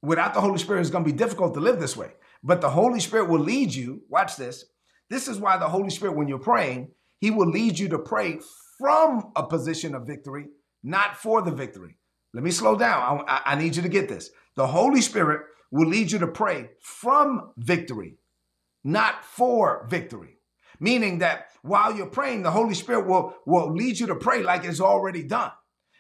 without 0.03 0.35
the 0.35 0.43
Holy 0.43 0.59
Spirit, 0.59 0.83
it's 0.83 0.91
going 0.91 1.03
to 1.03 1.11
be 1.11 1.17
difficult 1.17 1.55
to 1.55 1.61
live 1.61 1.81
this 1.81 1.97
way. 1.97 2.11
But 2.43 2.61
the 2.61 2.69
Holy 2.69 3.01
Spirit 3.01 3.31
will 3.31 3.41
lead 3.41 3.73
you. 3.73 4.03
Watch 4.11 4.37
this. 4.37 4.67
This 5.09 5.29
is 5.29 5.39
why 5.39 5.57
the 5.57 5.71
Holy 5.71 5.89
Spirit, 5.89 6.15
when 6.15 6.29
you're 6.29 6.39
praying, 6.39 6.91
He 7.21 7.31
will 7.31 7.49
lead 7.49 7.79
you 7.79 7.89
to 7.89 7.99
pray 7.99 8.41
from 8.79 9.33
a 9.35 9.47
position 9.47 9.95
of 9.95 10.07
victory, 10.07 10.47
not 10.83 11.17
for 11.17 11.43
the 11.43 11.51
victory. 11.51 11.97
Let 12.33 12.45
me 12.45 12.51
slow 12.51 12.77
down. 12.77 13.25
I, 13.27 13.43
I, 13.45 13.55
need 13.57 13.75
you 13.75 13.83
to 13.83 13.89
get 13.89 14.09
this. 14.09 14.31
The 14.55 14.67
Holy 14.67 15.01
Spirit 15.01 15.43
will 15.71 15.89
lead 15.89 16.13
you 16.13 16.19
to 16.21 16.27
pray 16.27 16.71
from 16.81 17.53
victory, 17.57 18.19
not 18.85 19.25
for 19.25 19.87
victory. 19.89 20.37
Meaning 20.79 21.19
that 21.19 21.49
while 21.63 21.97
you're 21.97 22.07
praying, 22.07 22.43
the 22.43 22.51
Holy 22.53 22.75
Spirit 22.75 23.07
will, 23.07 23.35
will 23.47 23.73
lead 23.73 23.99
you 23.99 24.07
to 24.09 24.15
pray 24.15 24.43
like 24.43 24.65
it's 24.65 24.81
already 24.81 25.25
done. 25.25 25.51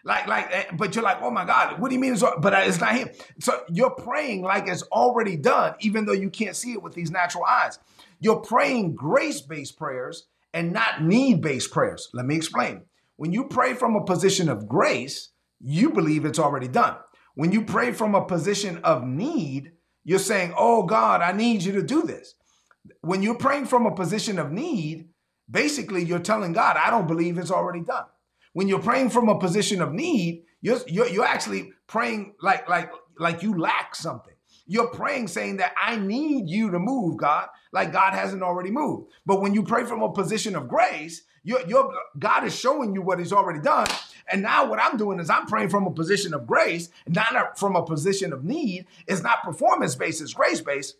Like, 0.04 0.28
like, 0.28 0.48
eh, 0.52 0.64
but 0.74 0.94
you're 0.94 1.02
like, 1.02 1.20
oh 1.20 1.30
my 1.30 1.44
God, 1.44 1.80
what 1.80 1.88
do 1.88 1.94
you 1.94 2.00
mean? 2.00 2.12
It's, 2.12 2.22
but 2.22 2.52
it's 2.66 2.80
not 2.80 2.94
him. 2.94 3.08
So 3.40 3.64
you're 3.68 3.90
praying 3.90 4.42
like 4.42 4.68
it's 4.68 4.82
already 4.84 5.36
done, 5.36 5.74
even 5.80 6.04
though 6.04 6.12
you 6.12 6.30
can't 6.30 6.54
see 6.54 6.72
it 6.72 6.82
with 6.82 6.94
these 6.94 7.10
natural 7.10 7.44
eyes. 7.44 7.80
You're 8.20 8.40
praying 8.40 8.94
grace 8.94 9.40
based 9.40 9.76
prayers 9.76 10.26
and 10.52 10.72
not 10.72 11.02
need 11.02 11.40
based 11.40 11.70
prayers. 11.70 12.08
Let 12.12 12.26
me 12.26 12.36
explain. 12.36 12.82
When 13.16 13.32
you 13.32 13.48
pray 13.48 13.74
from 13.74 13.96
a 13.96 14.04
position 14.04 14.48
of 14.48 14.68
grace, 14.68 15.30
you 15.60 15.90
believe 15.90 16.24
it's 16.24 16.38
already 16.38 16.68
done. 16.68 16.96
When 17.34 17.52
you 17.52 17.64
pray 17.64 17.92
from 17.92 18.14
a 18.14 18.24
position 18.24 18.78
of 18.78 19.04
need, 19.04 19.72
you're 20.04 20.18
saying, 20.18 20.54
oh 20.56 20.84
God, 20.84 21.20
I 21.20 21.32
need 21.32 21.62
you 21.62 21.72
to 21.72 21.82
do 21.82 22.02
this. 22.02 22.34
When 23.02 23.22
you're 23.22 23.34
praying 23.36 23.66
from 23.66 23.86
a 23.86 23.94
position 23.94 24.38
of 24.38 24.50
need, 24.50 25.08
basically 25.50 26.04
you're 26.04 26.18
telling 26.18 26.52
God, 26.52 26.76
I 26.76 26.90
don't 26.90 27.06
believe 27.06 27.38
it's 27.38 27.50
already 27.50 27.82
done. 27.82 28.06
When 28.52 28.68
you're 28.68 28.80
praying 28.80 29.10
from 29.10 29.28
a 29.28 29.38
position 29.38 29.82
of 29.82 29.92
need, 29.92 30.44
you're, 30.60 30.80
you're, 30.86 31.08
you're 31.08 31.24
actually 31.24 31.72
praying 31.86 32.34
like, 32.40 32.68
like, 32.68 32.90
like 33.18 33.42
you 33.42 33.58
lack 33.58 33.94
something. 33.94 34.34
You're 34.68 34.88
praying 34.88 35.28
saying 35.28 35.56
that 35.56 35.72
I 35.82 35.96
need 35.96 36.48
you 36.48 36.70
to 36.70 36.78
move, 36.78 37.16
God, 37.16 37.48
like 37.72 37.90
God 37.90 38.12
hasn't 38.12 38.42
already 38.42 38.70
moved. 38.70 39.10
But 39.26 39.40
when 39.40 39.54
you 39.54 39.62
pray 39.62 39.84
from 39.84 40.02
a 40.02 40.12
position 40.12 40.54
of 40.54 40.68
grace, 40.68 41.22
your, 41.42 41.66
your 41.66 41.90
God 42.18 42.44
is 42.44 42.54
showing 42.54 42.94
you 42.94 43.00
what 43.00 43.18
He's 43.18 43.32
already 43.32 43.60
done. 43.60 43.86
And 44.30 44.42
now 44.42 44.68
what 44.68 44.78
I'm 44.78 44.98
doing 44.98 45.20
is 45.20 45.30
I'm 45.30 45.46
praying 45.46 45.70
from 45.70 45.86
a 45.86 45.90
position 45.90 46.34
of 46.34 46.46
grace, 46.46 46.90
not 47.06 47.58
from 47.58 47.76
a 47.76 47.84
position 47.84 48.34
of 48.34 48.44
need. 48.44 48.86
It's 49.06 49.22
not 49.22 49.42
performance 49.42 49.94
based, 49.94 50.20
it's 50.20 50.34
grace 50.34 50.60
based. 50.60 50.96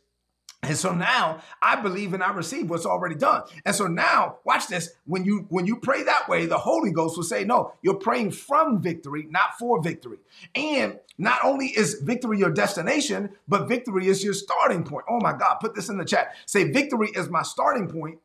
And 0.63 0.77
so 0.77 0.93
now 0.93 1.39
I 1.63 1.77
believe 1.81 2.15
and 2.15 2.23
I 2.23 2.33
receive 2.33 2.69
what's 2.69 2.85
already 2.85 3.15
done. 3.15 3.43
And 3.65 3.75
so 3.75 3.87
now, 3.87 4.39
watch 4.45 4.67
this. 4.67 4.91
When 5.07 5.25
you 5.25 5.47
when 5.51 5.67
you 5.67 5.77
pray 5.77 6.03
that 6.03 6.29
way, 6.29 6.47
the 6.47 6.59
Holy 6.59 6.91
Ghost 6.91 7.17
will 7.17 7.25
say, 7.25 7.45
"No, 7.45 7.73
you're 7.81 7.95
praying 7.95 8.33
from 8.33 8.83
victory, 8.83 9.27
not 9.31 9.57
for 9.59 9.81
victory." 9.81 10.19
And 10.57 10.99
not 11.17 11.45
only 11.45 11.67
is 11.67 11.95
victory 12.03 12.39
your 12.39 12.51
destination, 12.51 13.31
but 13.47 13.69
victory 13.69 14.09
is 14.09 14.25
your 14.25 14.35
starting 14.35 14.83
point. 14.83 15.07
Oh 15.09 15.21
my 15.21 15.33
God, 15.33 15.59
put 15.61 15.77
this 15.77 15.89
in 15.89 15.97
the 15.97 16.05
chat. 16.05 16.35
Say, 16.45 16.65
"Victory 16.65 17.11
is 17.15 17.31
my 17.31 17.43
starting 17.43 17.89
point 17.89 18.19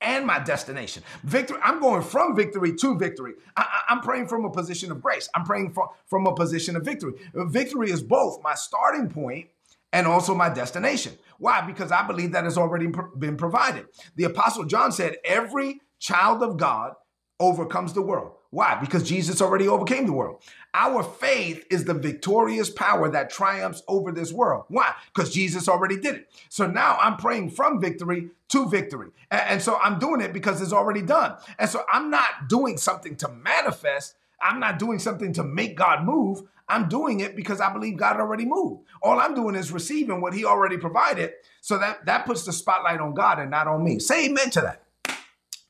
and 0.00 0.26
my 0.26 0.38
destination. 0.38 1.02
Victory, 1.22 1.58
I'm 1.62 1.80
going 1.80 2.02
from 2.02 2.34
victory 2.34 2.74
to 2.74 2.98
victory. 2.98 3.34
I, 3.56 3.82
am 3.88 4.00
praying 4.00 4.26
from 4.26 4.44
a 4.44 4.50
position 4.50 4.90
of 4.90 5.00
grace. 5.00 5.28
I'm 5.34 5.44
praying 5.44 5.72
from, 5.72 5.88
from 6.06 6.26
a 6.26 6.34
position 6.34 6.76
of 6.76 6.84
victory. 6.84 7.12
Victory 7.34 7.90
is 7.90 8.02
both 8.02 8.42
my 8.42 8.54
starting 8.54 9.08
point 9.08 9.48
and 9.92 10.06
also 10.06 10.34
my 10.34 10.48
destination. 10.48 11.18
Why? 11.38 11.60
Because 11.60 11.92
I 11.92 12.06
believe 12.06 12.32
that 12.32 12.44
has 12.44 12.56
already 12.56 12.90
been 13.18 13.36
provided. 13.36 13.86
The 14.16 14.24
Apostle 14.24 14.64
John 14.64 14.92
said, 14.92 15.16
Every 15.24 15.80
child 15.98 16.42
of 16.42 16.56
God 16.56 16.94
overcomes 17.40 17.92
the 17.92 18.02
world. 18.02 18.32
Why? 18.50 18.78
Because 18.78 19.02
Jesus 19.02 19.40
already 19.40 19.66
overcame 19.66 20.04
the 20.04 20.12
world. 20.12 20.42
Our 20.74 21.02
faith 21.02 21.64
is 21.70 21.84
the 21.84 21.94
victorious 21.94 22.68
power 22.68 23.08
that 23.08 23.30
triumphs 23.30 23.82
over 23.88 24.12
this 24.12 24.30
world. 24.30 24.64
Why? 24.68 24.94
Because 25.12 25.32
Jesus 25.32 25.68
already 25.68 25.98
did 25.98 26.16
it. 26.16 26.30
So 26.50 26.66
now 26.66 26.98
I'm 27.00 27.16
praying 27.16 27.50
from 27.50 27.80
victory 27.80 28.28
to 28.50 28.68
victory. 28.68 29.08
And, 29.30 29.62
so 29.62 29.78
I'm 29.82 29.98
doing 29.98 30.20
it 30.20 30.34
because 30.34 30.60
it's 30.60 30.72
already 30.72 31.00
done. 31.00 31.36
And 31.58 31.68
so 31.68 31.82
I'm 31.90 32.10
not 32.10 32.48
doing 32.48 32.76
something 32.76 33.16
to 33.16 33.28
manifest. 33.28 34.16
I'm 34.42 34.60
not 34.60 34.78
doing 34.78 34.98
something 34.98 35.32
to 35.34 35.44
make 35.44 35.76
God 35.76 36.04
move. 36.04 36.42
I'm 36.68 36.88
doing 36.88 37.20
it 37.20 37.36
because 37.36 37.60
I 37.60 37.72
believe 37.72 37.96
God 37.96 38.18
already 38.18 38.44
moved. 38.44 38.86
All 39.02 39.18
I'm 39.20 39.34
doing 39.34 39.54
is 39.54 39.72
receiving 39.72 40.20
what 40.20 40.32
he 40.34 40.44
already 40.44 40.78
provided. 40.78 41.32
So 41.60 41.78
that, 41.78 42.06
that 42.06 42.26
puts 42.26 42.44
the 42.44 42.52
spotlight 42.52 43.00
on 43.00 43.14
God 43.14 43.38
and 43.38 43.50
not 43.50 43.66
on 43.66 43.84
me. 43.84 43.98
Say 43.98 44.26
amen 44.26 44.50
to 44.50 44.60
that. 44.62 44.82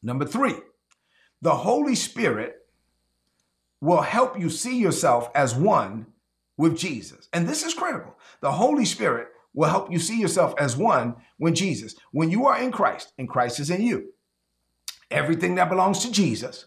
Number 0.02 0.24
three, 0.24 0.54
the 1.40 1.54
Holy 1.54 1.94
Spirit 1.94 2.66
will 3.80 4.02
help 4.02 4.38
you 4.38 4.48
see 4.48 4.78
yourself 4.78 5.28
as 5.34 5.54
one 5.54 6.06
with 6.56 6.78
Jesus. 6.78 7.28
And 7.32 7.48
this 7.48 7.64
is 7.64 7.74
critical. 7.74 8.16
The 8.40 8.52
Holy 8.52 8.84
Spirit 8.84 9.28
will 9.54 9.68
help 9.68 9.90
you 9.90 9.98
see 9.98 10.20
yourself 10.20 10.54
as 10.58 10.76
one 10.76 11.16
with 11.38 11.54
Jesus. 11.54 11.96
When 12.12 12.30
you 12.30 12.46
are 12.46 12.60
in 12.60 12.70
Christ 12.70 13.12
and 13.18 13.28
Christ 13.28 13.60
is 13.60 13.70
in 13.70 13.82
you, 13.82 14.12
everything 15.10 15.56
that 15.56 15.68
belongs 15.68 16.00
to 16.00 16.12
Jesus 16.12 16.66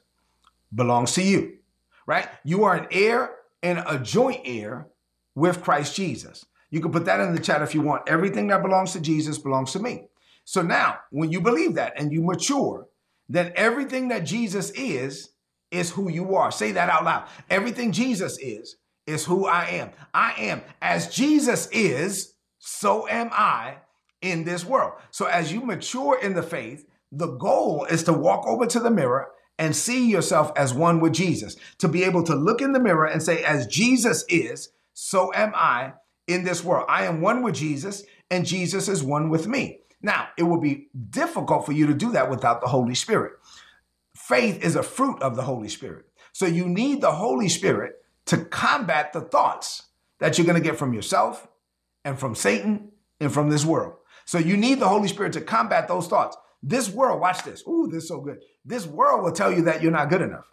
belongs 0.74 1.14
to 1.14 1.24
you, 1.24 1.58
right? 2.06 2.28
You 2.44 2.64
are 2.64 2.76
an 2.76 2.88
heir 2.92 3.32
and 3.64 3.84
a 3.88 4.00
joint 4.00 4.42
heir 4.46 4.88
with 5.36 5.62
Christ 5.62 5.96
Jesus. 5.96 6.46
You 6.70 6.82
can 6.82 6.92
put 6.92 7.06
that 7.06 7.20
in 7.20 7.34
the 7.34 7.42
chat 7.42 7.62
if 7.62 7.74
you 7.74 7.82
want. 7.82 8.08
Everything 8.08 8.48
that 8.48 8.62
belongs 8.62 8.94
to 8.94 9.00
Jesus 9.00 9.38
belongs 9.38 9.72
to 9.74 9.80
me. 9.80 10.08
So 10.44 10.62
now, 10.62 11.00
when 11.10 11.32
you 11.32 11.42
believe 11.42 11.76
that 11.76 11.94
and 11.98 12.12
you 12.12 12.22
mature, 12.22 12.88
then 13.28 13.52
everything 13.56 14.10
that 14.10 14.20
Jesus 14.20 14.72
is, 14.72 15.30
is 15.72 15.92
who 15.92 16.10
you 16.10 16.36
are. 16.36 16.52
Say 16.52 16.72
that 16.74 16.90
out 16.90 17.04
loud. 17.04 17.28
Everything 17.50 17.92
Jesus 17.92 18.38
is, 18.40 18.76
is 19.08 19.26
who 19.26 19.48
I 19.48 19.66
am. 19.66 19.92
I 20.14 20.34
am. 20.38 20.62
As 20.82 21.14
Jesus 21.14 21.68
is, 21.72 22.36
so 22.60 23.08
am 23.08 23.30
I 23.32 23.78
in 24.22 24.44
this 24.44 24.64
world. 24.64 24.94
So 25.12 25.26
as 25.26 25.52
you 25.52 25.62
mature 25.62 26.20
in 26.20 26.34
the 26.34 26.44
faith, 26.44 26.86
the 27.12 27.28
goal 27.28 27.86
is 27.86 28.04
to 28.04 28.14
walk 28.14 28.46
over 28.48 28.66
to 28.68 28.80
the 28.80 28.92
mirror 28.92 29.30
and 29.58 29.76
see 29.76 30.10
yourself 30.10 30.52
as 30.56 30.74
one 30.74 31.00
with 31.00 31.14
Jesus, 31.14 31.56
to 31.78 31.88
be 31.88 32.04
able 32.04 32.24
to 32.24 32.36
look 32.36 32.62
in 32.62 32.74
the 32.74 32.80
mirror 32.80 33.06
and 33.06 33.24
say, 33.24 33.44
as 33.44 33.68
Jesus 33.68 34.26
is, 34.28 34.70
so 34.94 35.34
am 35.34 35.54
I 35.56 35.94
in 36.28 36.44
this 36.44 36.64
world. 36.64 36.86
I 36.90 37.06
am 37.06 37.22
one 37.22 37.42
with 37.42 37.56
Jesus, 37.56 38.04
and 38.30 38.46
Jesus 38.46 38.88
is 38.90 39.04
one 39.04 39.30
with 39.30 39.48
me. 39.48 39.80
Now, 40.02 40.28
it 40.38 40.44
will 40.44 40.60
be 40.60 40.90
difficult 41.10 41.66
for 41.66 41.72
you 41.72 41.88
to 41.88 41.94
do 41.94 42.12
that 42.12 42.30
without 42.30 42.62
the 42.62 42.68
Holy 42.68 42.96
Spirit. 42.96 43.34
faith 44.16 44.64
is 44.64 44.76
a 44.76 44.84
fruit 44.84 45.22
of 45.22 45.36
the 45.36 45.44
Holy 45.44 45.68
Spirit. 45.68 46.06
So 46.32 46.46
you 46.46 46.68
need 46.68 47.02
the 47.02 47.12
Holy 47.12 47.50
Spirit 47.50 47.98
to 48.26 48.38
combat 48.38 49.14
the 49.14 49.22
thoughts 49.22 49.84
that 50.20 50.38
you're 50.38 50.48
going 50.48 50.62
to 50.62 50.68
get 50.68 50.80
from 50.80 50.94
yourself 50.94 51.48
and 52.04 52.18
from 52.18 52.34
Satan 52.34 52.92
and 53.20 53.32
from 53.32 53.50
this 53.50 53.66
world. 53.66 53.94
So 54.26 54.40
you 54.40 54.58
need 54.58 54.80
the 54.80 54.88
Holy 54.88 55.08
Spirit 55.08 55.34
to 55.34 55.42
combat 55.42 55.88
those 55.88 56.08
thoughts. 56.08 56.38
This 56.68 56.90
world, 56.90 57.22
watch 57.22 57.44
this. 57.44 57.64
Ooh, 57.68 57.88
this 57.92 58.04
is 58.04 58.10
so 58.10 58.20
good. 58.20 58.40
This 58.66 58.88
world 58.88 59.24
will 59.24 59.32
tell 59.32 59.54
you 59.54 59.62
that 59.66 59.84
you're 59.84 59.92
not 59.92 60.10
good 60.10 60.24
enough. 60.24 60.52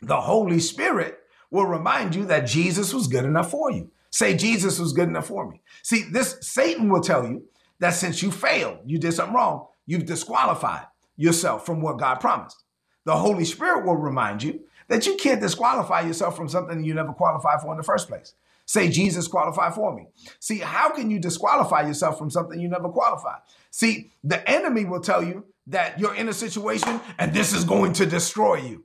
The 0.00 0.18
Holy 0.18 0.60
Spirit 0.60 1.18
will 1.50 1.66
remind 1.66 2.14
you 2.14 2.24
that 2.24 2.46
Jesus 2.46 2.94
was 2.94 3.06
good 3.06 3.26
enough 3.26 3.50
for 3.50 3.70
you. 3.70 3.90
Say, 4.10 4.34
Jesus 4.34 4.78
was 4.78 4.94
good 4.94 5.10
enough 5.10 5.26
for 5.26 5.46
me. 5.46 5.60
See, 5.82 6.04
this 6.10 6.38
Satan 6.40 6.88
will 6.88 7.02
tell 7.02 7.26
you 7.26 7.44
that 7.80 7.90
since 7.90 8.22
you 8.22 8.30
failed, 8.30 8.78
you 8.86 8.98
did 8.98 9.12
something 9.12 9.34
wrong, 9.34 9.66
you've 9.84 10.06
disqualified 10.06 10.86
yourself 11.18 11.66
from 11.66 11.82
what 11.82 11.98
God 11.98 12.14
promised. 12.14 12.64
The 13.04 13.16
Holy 13.16 13.44
Spirit 13.44 13.84
will 13.84 13.96
remind 13.96 14.42
you 14.42 14.60
that 14.88 15.06
you 15.06 15.16
can't 15.16 15.40
disqualify 15.40 16.00
yourself 16.00 16.34
from 16.34 16.48
something 16.48 16.82
you 16.82 16.94
never 16.94 17.12
qualified 17.12 17.60
for 17.60 17.72
in 17.72 17.76
the 17.76 17.84
first 17.84 18.08
place. 18.08 18.32
Say, 18.70 18.88
Jesus 18.88 19.26
qualified 19.26 19.74
for 19.74 19.92
me. 19.92 20.06
See, 20.38 20.58
how 20.58 20.90
can 20.90 21.10
you 21.10 21.18
disqualify 21.18 21.88
yourself 21.88 22.16
from 22.16 22.30
something 22.30 22.60
you 22.60 22.68
never 22.68 22.88
qualified? 22.88 23.40
See, 23.72 24.12
the 24.22 24.48
enemy 24.48 24.84
will 24.84 25.00
tell 25.00 25.24
you 25.24 25.46
that 25.66 25.98
you're 25.98 26.14
in 26.14 26.28
a 26.28 26.32
situation 26.32 27.00
and 27.18 27.34
this 27.34 27.52
is 27.52 27.64
going 27.64 27.94
to 27.94 28.06
destroy 28.06 28.58
you. 28.58 28.84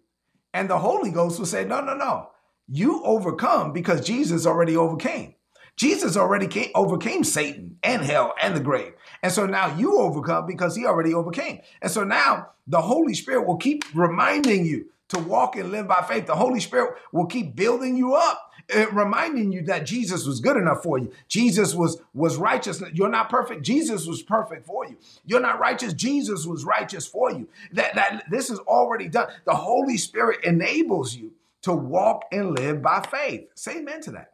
And 0.55 0.67
the 0.67 0.79
Holy 0.79 1.11
Ghost 1.11 1.37
will 1.37 1.45
say, 1.45 1.65
no, 1.65 1.81
no, 1.81 1.95
no. 1.95 2.29
You 2.67 3.03
overcome 3.03 3.73
because 3.73 4.01
Jesus 4.01 4.47
already 4.47 4.75
overcame. 4.75 5.35
Jesus 5.75 6.17
already 6.17 6.47
came, 6.47 6.71
overcame 6.73 7.23
Satan 7.23 7.77
and 7.83 8.01
hell 8.01 8.33
and 8.41 8.55
the 8.55 8.61
grave. 8.61 8.93
And 9.21 9.31
so 9.31 9.45
now 9.45 9.77
you 9.77 9.99
overcome 9.99 10.47
because 10.47 10.75
he 10.75 10.87
already 10.87 11.13
overcame. 11.13 11.59
And 11.83 11.91
so 11.91 12.03
now 12.03 12.53
the 12.65 12.81
Holy 12.81 13.13
Spirit 13.13 13.45
will 13.45 13.57
keep 13.57 13.83
reminding 13.93 14.65
you 14.65 14.87
to 15.09 15.19
walk 15.19 15.55
and 15.55 15.71
live 15.71 15.87
by 15.87 16.03
faith. 16.07 16.25
The 16.25 16.35
Holy 16.35 16.59
Spirit 16.59 16.95
will 17.11 17.27
keep 17.27 17.55
building 17.55 17.95
you 17.95 18.15
up, 18.15 18.51
reminding 18.91 19.51
you 19.51 19.61
that 19.63 19.85
Jesus 19.85 20.25
was 20.25 20.39
good 20.39 20.57
enough 20.57 20.83
for 20.83 20.97
you. 20.97 21.11
Jesus 21.27 21.75
was 21.75 21.99
was 22.13 22.37
righteous. 22.37 22.81
You're 22.93 23.09
not 23.09 23.29
perfect. 23.29 23.63
Jesus 23.63 24.05
was 24.05 24.21
perfect 24.21 24.65
for 24.65 24.85
you. 24.85 24.97
You're 25.25 25.41
not 25.41 25.59
righteous. 25.59 25.93
Jesus 25.93 26.45
was 26.45 26.65
righteous 26.65 27.07
for 27.07 27.31
you. 27.31 27.47
That 27.73 27.95
that 27.95 28.23
this 28.29 28.49
is 28.49 28.59
already 28.59 29.07
done. 29.07 29.29
The 29.45 29.55
Holy 29.55 29.97
Spirit 29.97 30.43
enables 30.43 31.15
you 31.15 31.31
to 31.63 31.73
walk 31.73 32.25
and 32.31 32.57
live 32.57 32.81
by 32.81 33.01
faith. 33.01 33.49
Say 33.55 33.79
amen 33.79 34.01
to 34.01 34.11
that 34.11 34.31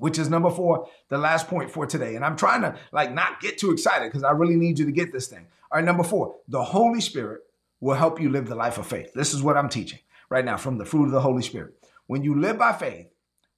which 0.00 0.18
is 0.18 0.30
number 0.30 0.50
four, 0.50 0.88
the 1.10 1.18
last 1.18 1.46
point 1.46 1.70
for 1.70 1.86
today. 1.86 2.16
And 2.16 2.24
I'm 2.24 2.36
trying 2.36 2.62
to 2.62 2.74
like 2.90 3.12
not 3.12 3.38
get 3.40 3.58
too 3.58 3.70
excited 3.70 4.06
because 4.06 4.24
I 4.24 4.30
really 4.30 4.56
need 4.56 4.78
you 4.78 4.86
to 4.86 4.92
get 4.92 5.12
this 5.12 5.28
thing. 5.28 5.46
All 5.70 5.76
right, 5.76 5.84
number 5.84 6.02
four, 6.02 6.36
the 6.48 6.64
Holy 6.64 7.02
Spirit 7.02 7.42
will 7.80 7.94
help 7.94 8.20
you 8.20 8.30
live 8.30 8.48
the 8.48 8.54
life 8.54 8.78
of 8.78 8.86
faith. 8.86 9.12
This 9.12 9.34
is 9.34 9.42
what 9.42 9.56
I'm 9.56 9.68
teaching 9.68 10.00
right 10.30 10.44
now 10.44 10.56
from 10.56 10.78
the 10.78 10.86
fruit 10.86 11.04
of 11.04 11.12
the 11.12 11.20
Holy 11.20 11.42
Spirit. 11.42 11.74
When 12.06 12.24
you 12.24 12.40
live 12.40 12.58
by 12.58 12.72
faith, 12.72 13.08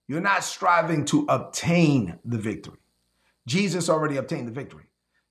you're 0.08 0.20
not 0.20 0.44
striving 0.44 1.04
to 1.06 1.26
obtain 1.28 2.18
the 2.24 2.38
victory. 2.38 2.78
Jesus 3.46 3.88
already 3.88 4.16
obtained 4.16 4.48
the 4.48 4.52
victory. 4.52 4.84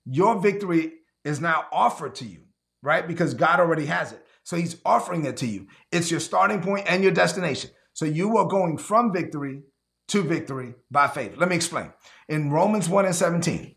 Your 0.05 0.39
victory 0.39 0.93
is 1.23 1.39
now 1.39 1.65
offered 1.71 2.15
to 2.15 2.25
you, 2.25 2.43
right? 2.81 3.07
Because 3.07 3.33
God 3.33 3.59
already 3.59 3.85
has 3.85 4.11
it. 4.11 4.25
So 4.43 4.55
he's 4.57 4.77
offering 4.85 5.25
it 5.25 5.37
to 5.37 5.47
you. 5.47 5.67
It's 5.91 6.09
your 6.09 6.19
starting 6.19 6.61
point 6.61 6.85
and 6.87 7.03
your 7.03 7.11
destination. 7.11 7.69
So 7.93 8.05
you 8.05 8.37
are 8.37 8.47
going 8.47 8.77
from 8.77 9.13
victory 9.13 9.63
to 10.07 10.23
victory 10.23 10.73
by 10.89 11.07
faith. 11.07 11.37
Let 11.37 11.49
me 11.49 11.55
explain. 11.55 11.93
In 12.27 12.51
Romans 12.51 12.89
1 12.89 13.05
and 13.05 13.15
17, 13.15 13.75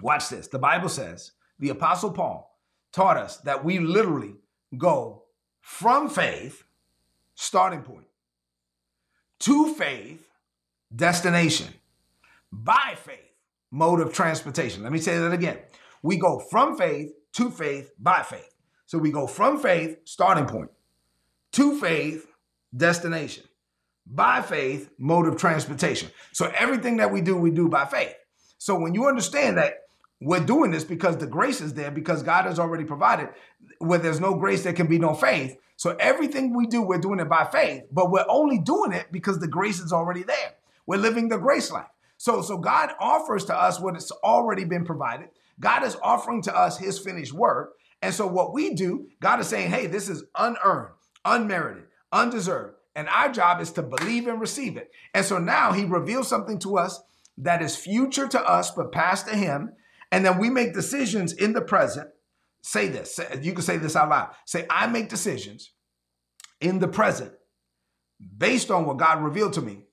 watch 0.00 0.28
this. 0.28 0.48
The 0.48 0.58
Bible 0.58 0.88
says, 0.88 1.32
the 1.58 1.70
Apostle 1.70 2.12
Paul 2.12 2.58
taught 2.92 3.16
us 3.16 3.38
that 3.38 3.64
we 3.64 3.78
literally 3.78 4.36
go 4.78 5.24
from 5.60 6.08
faith, 6.08 6.64
starting 7.34 7.82
point, 7.82 8.06
to 9.40 9.74
faith, 9.74 10.26
destination, 10.94 11.68
by 12.52 12.94
faith, 12.96 13.18
mode 13.70 14.00
of 14.00 14.12
transportation. 14.12 14.82
Let 14.82 14.92
me 14.92 14.98
say 14.98 15.18
that 15.18 15.32
again. 15.32 15.58
We 16.02 16.16
go 16.16 16.38
from 16.38 16.76
faith 16.76 17.12
to 17.34 17.50
faith 17.50 17.90
by 17.98 18.22
faith. 18.22 18.54
So 18.86 18.98
we 18.98 19.12
go 19.12 19.26
from 19.26 19.58
faith, 19.58 19.98
starting 20.04 20.46
point, 20.46 20.70
to 21.52 21.78
faith, 21.78 22.26
destination 22.76 23.44
by 24.06 24.42
faith 24.42 24.90
mode 24.98 25.28
of 25.28 25.36
transportation. 25.36 26.10
So 26.32 26.50
everything 26.56 26.96
that 26.96 27.12
we 27.12 27.20
do, 27.20 27.36
we 27.36 27.50
do 27.50 27.68
by 27.68 27.84
faith. 27.84 28.14
So 28.58 28.78
when 28.78 28.94
you 28.94 29.06
understand 29.06 29.56
that 29.58 29.74
we're 30.20 30.44
doing 30.44 30.70
this 30.70 30.84
because 30.84 31.16
the 31.16 31.26
grace 31.26 31.60
is 31.60 31.74
there, 31.74 31.90
because 31.90 32.22
God 32.22 32.44
has 32.44 32.58
already 32.58 32.84
provided, 32.84 33.30
where 33.78 33.98
there's 33.98 34.20
no 34.20 34.34
grace, 34.34 34.62
there 34.62 34.72
can 34.72 34.86
be 34.86 34.98
no 34.98 35.14
faith. 35.14 35.56
So 35.76 35.96
everything 35.98 36.54
we 36.54 36.66
do, 36.66 36.82
we're 36.82 36.98
doing 36.98 37.20
it 37.20 37.28
by 37.28 37.46
faith, 37.46 37.84
but 37.90 38.10
we're 38.10 38.26
only 38.28 38.58
doing 38.58 38.92
it 38.92 39.06
because 39.10 39.38
the 39.38 39.48
grace 39.48 39.80
is 39.80 39.92
already 39.92 40.22
there. 40.22 40.54
We're 40.86 40.98
living 40.98 41.28
the 41.28 41.38
grace 41.38 41.70
life. 41.70 41.86
So, 42.18 42.42
so 42.42 42.58
God 42.58 42.90
offers 43.00 43.46
to 43.46 43.56
us 43.56 43.80
what 43.80 43.94
has 43.94 44.10
already 44.22 44.64
been 44.64 44.84
provided. 44.84 45.28
God 45.58 45.84
is 45.84 45.96
offering 46.02 46.42
to 46.42 46.54
us 46.54 46.76
his 46.76 46.98
finished 46.98 47.32
work. 47.32 47.72
And 48.02 48.14
so 48.14 48.26
what 48.26 48.52
we 48.52 48.74
do, 48.74 49.08
God 49.20 49.40
is 49.40 49.46
saying, 49.46 49.70
hey, 49.70 49.86
this 49.86 50.10
is 50.10 50.24
unearned, 50.34 50.94
unmerited, 51.24 51.84
undeserved. 52.12 52.76
And 52.94 53.08
our 53.08 53.30
job 53.30 53.60
is 53.60 53.70
to 53.72 53.82
believe 53.82 54.26
and 54.26 54.40
receive 54.40 54.76
it. 54.76 54.90
And 55.14 55.24
so 55.24 55.38
now 55.38 55.72
he 55.72 55.84
reveals 55.84 56.28
something 56.28 56.58
to 56.60 56.76
us 56.76 57.00
that 57.38 57.62
is 57.62 57.76
future 57.76 58.28
to 58.28 58.40
us, 58.40 58.70
but 58.70 58.92
past 58.92 59.28
to 59.28 59.36
him. 59.36 59.72
And 60.12 60.24
then 60.24 60.38
we 60.38 60.50
make 60.50 60.74
decisions 60.74 61.32
in 61.32 61.52
the 61.52 61.60
present. 61.60 62.08
Say 62.62 62.88
this. 62.88 63.18
You 63.40 63.52
can 63.52 63.62
say 63.62 63.76
this 63.78 63.96
out 63.96 64.10
loud. 64.10 64.34
Say, 64.44 64.66
I 64.68 64.86
make 64.86 65.08
decisions 65.08 65.72
in 66.60 66.78
the 66.78 66.88
present 66.88 67.32
based 68.36 68.70
on 68.70 68.84
what 68.84 68.98
God 68.98 69.22
revealed 69.22 69.54
to 69.54 69.62
me 69.62 69.86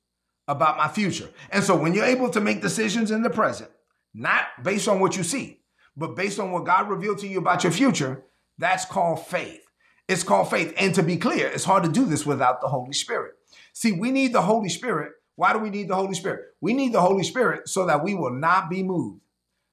about 0.47 0.77
my 0.77 0.87
future. 0.87 1.29
And 1.49 1.63
so 1.63 1.75
when 1.75 1.93
you're 1.93 2.05
able 2.05 2.29
to 2.31 2.41
make 2.41 2.61
decisions 2.61 3.11
in 3.11 3.21
the 3.21 3.29
present, 3.29 3.69
not 4.13 4.45
based 4.63 4.87
on 4.87 4.99
what 4.99 5.15
you 5.15 5.23
see, 5.23 5.61
but 5.95 6.15
based 6.15 6.39
on 6.39 6.51
what 6.51 6.65
God 6.65 6.89
revealed 6.89 7.19
to 7.19 7.27
you 7.27 7.39
about 7.39 7.63
your 7.63 7.71
future, 7.71 8.23
that's 8.57 8.85
called 8.85 9.25
faith. 9.25 9.61
It's 10.07 10.23
called 10.23 10.49
faith. 10.49 10.73
And 10.77 10.95
to 10.95 11.03
be 11.03 11.17
clear, 11.17 11.47
it's 11.47 11.63
hard 11.63 11.83
to 11.83 11.91
do 11.91 12.05
this 12.05 12.25
without 12.25 12.61
the 12.61 12.67
Holy 12.67 12.93
Spirit. 12.93 13.33
See, 13.73 13.91
we 13.91 14.11
need 14.11 14.33
the 14.33 14.41
Holy 14.41 14.69
Spirit. 14.69 15.11
Why 15.35 15.53
do 15.53 15.59
we 15.59 15.69
need 15.69 15.89
the 15.89 15.95
Holy 15.95 16.15
Spirit? 16.15 16.45
We 16.61 16.73
need 16.73 16.93
the 16.93 17.01
Holy 17.01 17.23
Spirit 17.23 17.69
so 17.69 17.85
that 17.85 18.03
we 18.03 18.15
will 18.15 18.31
not 18.31 18.69
be 18.69 18.83
moved 18.83 19.21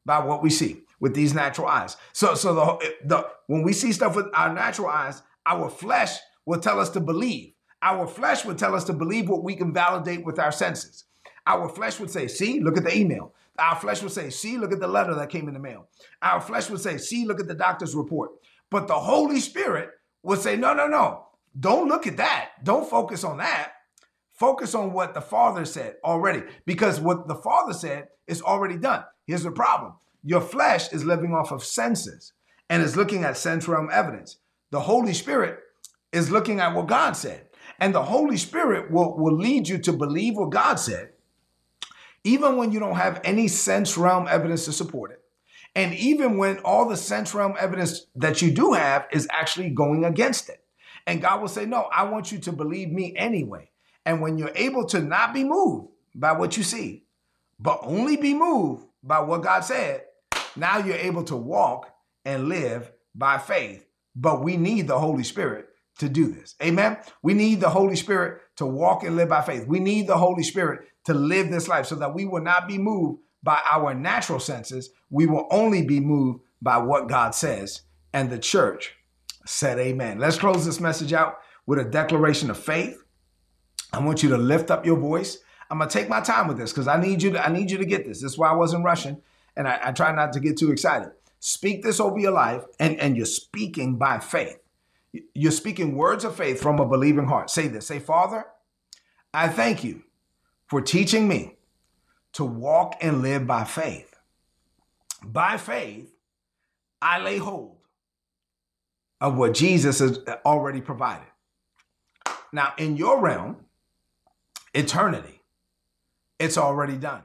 by 0.05 0.19
what 0.19 0.43
we 0.43 0.51
see 0.51 0.83
with 1.01 1.15
these 1.15 1.35
natural 1.35 1.67
eyes. 1.67 1.97
So, 2.13 2.35
so 2.35 2.55
the, 2.55 2.95
the 3.05 3.29
when 3.47 3.63
we 3.63 3.73
see 3.73 3.93
stuff 3.93 4.17
with 4.17 4.27
our 4.35 4.53
natural 4.53 4.89
eyes, 4.89 5.23
our 5.47 5.69
flesh 5.69 6.19
will 6.47 6.61
tell 6.61 6.81
us 6.81 6.91
to 6.91 7.01
believe. 7.01 7.53
Our 7.83 8.07
flesh 8.07 8.45
would 8.45 8.59
tell 8.59 8.75
us 8.75 8.85
to 8.85 8.93
believe 8.95 9.29
what 9.29 9.45
we 9.45 9.57
can 9.57 9.73
validate 9.73 10.25
with 10.25 10.39
our 10.39 10.53
senses. 10.53 11.05
Our 11.47 11.69
flesh 11.69 12.01
would 12.01 12.11
say, 12.11 12.29
see, 12.29 12.61
look 12.61 12.79
at 12.79 12.85
the 12.85 12.97
email. 12.97 13.35
Our 13.59 13.77
flesh 13.77 14.03
would 14.03 14.13
say, 14.13 14.31
see, 14.31 14.57
look 14.57 14.73
at 14.73 14.81
the 14.81 14.89
letter 14.89 15.15
that 15.15 15.29
came 15.29 15.49
in 15.49 15.55
the 15.55 15.61
mail. 15.61 15.89
Our 16.23 16.41
flesh 16.41 16.71
would 16.71 16.81
say, 16.81 16.97
see, 16.97 17.27
look 17.27 17.41
at 17.41 17.47
the 17.47 17.55
doctor's 17.55 17.95
report. 17.95 18.31
But 18.71 18.89
the 18.89 18.95
Holy 18.95 19.41
Spirit 19.41 19.91
would 20.23 20.41
say, 20.41 20.57
no, 20.57 20.73
no, 20.73 20.89
no, 20.89 21.27
don't 21.59 21.89
look 21.89 22.07
at 22.07 22.17
that. 22.17 22.53
Don't 22.65 22.89
focus 22.89 23.23
on 23.23 23.37
that. 23.39 23.73
Focus 24.33 24.75
on 24.75 24.93
what 24.93 25.15
the 25.15 25.21
Father 25.21 25.65
said 25.65 25.97
already, 26.03 26.43
because 26.67 27.01
what 27.01 27.29
the 27.29 27.37
Father 27.37 27.73
said 27.73 28.09
is 28.27 28.43
already 28.43 28.79
done. 28.79 29.05
Here's 29.27 29.43
the 29.43 29.51
problem 29.51 29.95
your 30.23 30.41
flesh 30.41 30.93
is 30.93 31.05
living 31.05 31.35
off 31.35 31.53
of 31.53 31.63
senses 31.63 32.33
and 32.71 32.83
is 32.83 32.97
looking 32.97 33.25
at 33.25 33.37
sense 33.37 33.69
realm 33.69 33.89
evidence. 33.93 34.39
The 34.71 34.81
Holy 34.81 35.13
Spirit 35.13 35.61
is 36.13 36.31
looking 36.31 36.61
at 36.61 36.75
what 36.75 36.87
God 36.87 37.13
said. 37.13 37.47
And 37.79 37.95
the 37.95 38.03
Holy 38.03 38.37
Spirit 38.37 38.91
will, 38.91 39.17
will 39.17 39.37
lead 39.37 39.69
you 39.69 39.79
to 39.79 39.93
believe 39.93 40.37
what 40.37 40.51
God 40.51 40.77
said, 40.77 41.11
even 42.23 42.57
when 42.57 42.73
you 42.73 42.79
don't 42.79 42.97
have 42.97 43.21
any 43.25 43.49
sense 43.49 43.99
realm 43.99 44.27
evidence 44.29 44.65
to 44.67 44.73
support 44.73 45.11
it. 45.11 45.21
And 45.75 45.93
even 45.95 46.39
when 46.39 46.59
all 46.59 46.89
the 46.89 46.97
sense 46.97 47.35
realm 47.35 47.55
evidence 47.59 48.07
that 48.15 48.41
you 48.41 48.53
do 48.53 48.73
have 48.73 49.07
is 49.13 49.27
actually 49.31 49.71
going 49.71 50.05
against 50.05 50.49
it. 50.49 50.63
And 51.07 51.21
God 51.21 51.41
will 51.41 51.49
say, 51.49 51.67
No, 51.67 51.89
I 51.93 52.05
want 52.05 52.31
you 52.31 52.39
to 52.41 52.53
believe 52.53 52.91
me 52.91 53.15
anyway. 53.17 53.71
And 54.07 54.21
when 54.21 54.39
you're 54.39 54.53
able 54.55 54.87
to 54.87 55.01
not 55.01 55.35
be 55.35 55.43
moved 55.43 55.89
by 56.15 56.33
what 56.33 56.57
you 56.57 56.63
see, 56.63 57.05
but 57.59 57.81
only 57.83 58.17
be 58.17 58.35
moved 58.35 58.87
by 59.05 59.21
what 59.21 59.43
God 59.43 59.61
said, 59.61 60.03
now 60.57 60.79
you're 60.79 60.97
able 60.97 61.25
to 61.25 61.37
walk 61.37 61.91
and 62.25 62.49
live 62.49 62.91
by 63.15 63.39
faith. 63.39 63.87
But 64.17 64.43
we 64.43 64.57
need 64.57 64.89
the 64.89 64.99
Holy 64.99 65.25
Spirit 65.25 65.67
to 65.99 66.09
do 66.09 66.33
this. 66.33 66.55
Amen. 66.63 66.99
We 67.23 67.35
need 67.35 67.61
the 67.61 67.71
Holy 67.71 67.97
Spirit 67.97 68.41
to 68.57 68.67
walk 68.67 69.05
and 69.05 69.17
live 69.17 69.29
by 69.29 69.43
faith. 69.43 69.67
We 69.67 69.79
need 69.79 70.07
the 70.07 70.17
Holy 70.17 70.43
Spirit 70.43 70.89
to 71.05 71.15
live 71.15 71.51
this 71.51 71.69
life 71.69 71.87
so 71.87 71.97
that 71.97 72.15
we 72.15 72.25
will 72.25 72.43
not 72.43 72.67
be 72.67 72.79
moved 72.79 73.21
by 73.43 73.61
our 73.71 73.95
natural 73.95 74.41
senses. 74.41 74.91
We 75.11 75.27
will 75.27 75.47
only 75.51 75.85
be 75.85 76.01
moved 76.01 76.41
by 76.63 76.79
what 76.79 77.09
God 77.09 77.35
says. 77.35 77.83
And 78.13 78.31
the 78.31 78.39
church 78.39 78.97
said, 79.45 79.79
Amen. 79.79 80.19
Let's 80.19 80.39
close 80.39 80.65
this 80.65 80.81
message 80.81 81.13
out 81.13 81.39
with 81.67 81.79
a 81.79 81.85
declaration 81.85 82.51
of 82.51 82.59
faith. 82.59 83.03
I 83.93 84.01
want 84.01 84.23
you 84.23 84.31
to 84.31 84.39
lift 84.39 84.71
up 84.71 84.87
your 84.87 84.99
voice. 84.99 85.39
I'm 85.71 85.79
gonna 85.79 85.91
take 85.91 86.09
my 86.09 86.21
time 86.21 86.49
with 86.49 86.59
this 86.59 86.73
because 86.73 86.89
I 86.89 87.01
need 87.01 87.23
you 87.23 87.31
to 87.33 87.45
I 87.45 87.51
need 87.51 87.71
you 87.71 87.79
to 87.79 87.85
get 87.85 88.07
this. 88.07 88.21
This 88.21 88.33
is 88.33 88.39
why 88.39 88.51
I 88.51 88.55
wasn't 88.55 88.85
rushing, 88.85 89.21
and 89.57 89.67
I, 89.67 89.79
I 89.85 89.93
try 89.93 90.15
not 90.15 90.33
to 90.35 90.41
get 90.41 90.57
too 90.57 90.71
excited. 90.73 91.11
Speak 91.41 91.83
this 91.83 92.01
over 92.01 92.19
your 92.19 92.33
life, 92.33 92.65
and, 92.81 92.99
and 92.99 93.17
you're 93.17 93.27
speaking 93.27 93.97
by 93.97 94.19
faith. 94.19 94.59
You're 95.35 95.53
speaking 95.53 95.95
words 95.95 96.25
of 96.25 96.35
faith 96.35 96.61
from 96.61 96.79
a 96.81 96.87
believing 96.87 97.27
heart. 97.27 97.51
Say 97.51 97.69
this. 97.69 97.87
Say, 97.87 97.99
Father, 97.99 98.47
I 99.33 99.49
thank 99.49 99.85
you 99.85 100.05
for 100.67 100.81
teaching 100.81 101.29
me 101.29 101.57
to 102.33 102.45
walk 102.45 102.97
and 103.01 103.21
live 103.21 103.47
by 103.47 103.65
faith. 103.65 104.17
By 105.23 105.57
faith, 105.57 106.13
I 107.03 107.19
lay 107.21 107.37
hold 107.37 107.77
of 109.21 109.37
what 109.37 109.55
Jesus 109.55 109.99
has 109.99 110.19
already 110.45 110.81
provided. 110.81 111.29
Now, 112.53 112.73
in 112.79 112.97
your 112.97 113.21
realm, 113.21 113.67
eternity, 114.73 115.43
it's 116.39 116.59
already 116.59 116.97
done. 116.97 117.23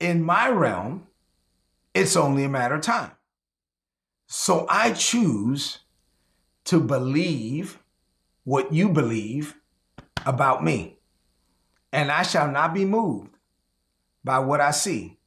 In 0.00 0.22
my 0.22 0.48
realm, 0.48 1.06
it's 1.94 2.16
only 2.16 2.44
a 2.44 2.48
matter 2.48 2.76
of 2.76 2.82
time. 2.82 3.12
So 4.26 4.66
I 4.68 4.92
choose 4.92 5.80
to 6.64 6.80
believe 6.80 7.78
what 8.44 8.72
you 8.72 8.88
believe 8.88 9.56
about 10.24 10.64
me. 10.64 10.98
And 11.92 12.10
I 12.10 12.22
shall 12.22 12.50
not 12.50 12.72
be 12.72 12.84
moved 12.84 13.36
by 14.24 14.38
what 14.38 14.60
I 14.60 14.70
see 14.70 15.18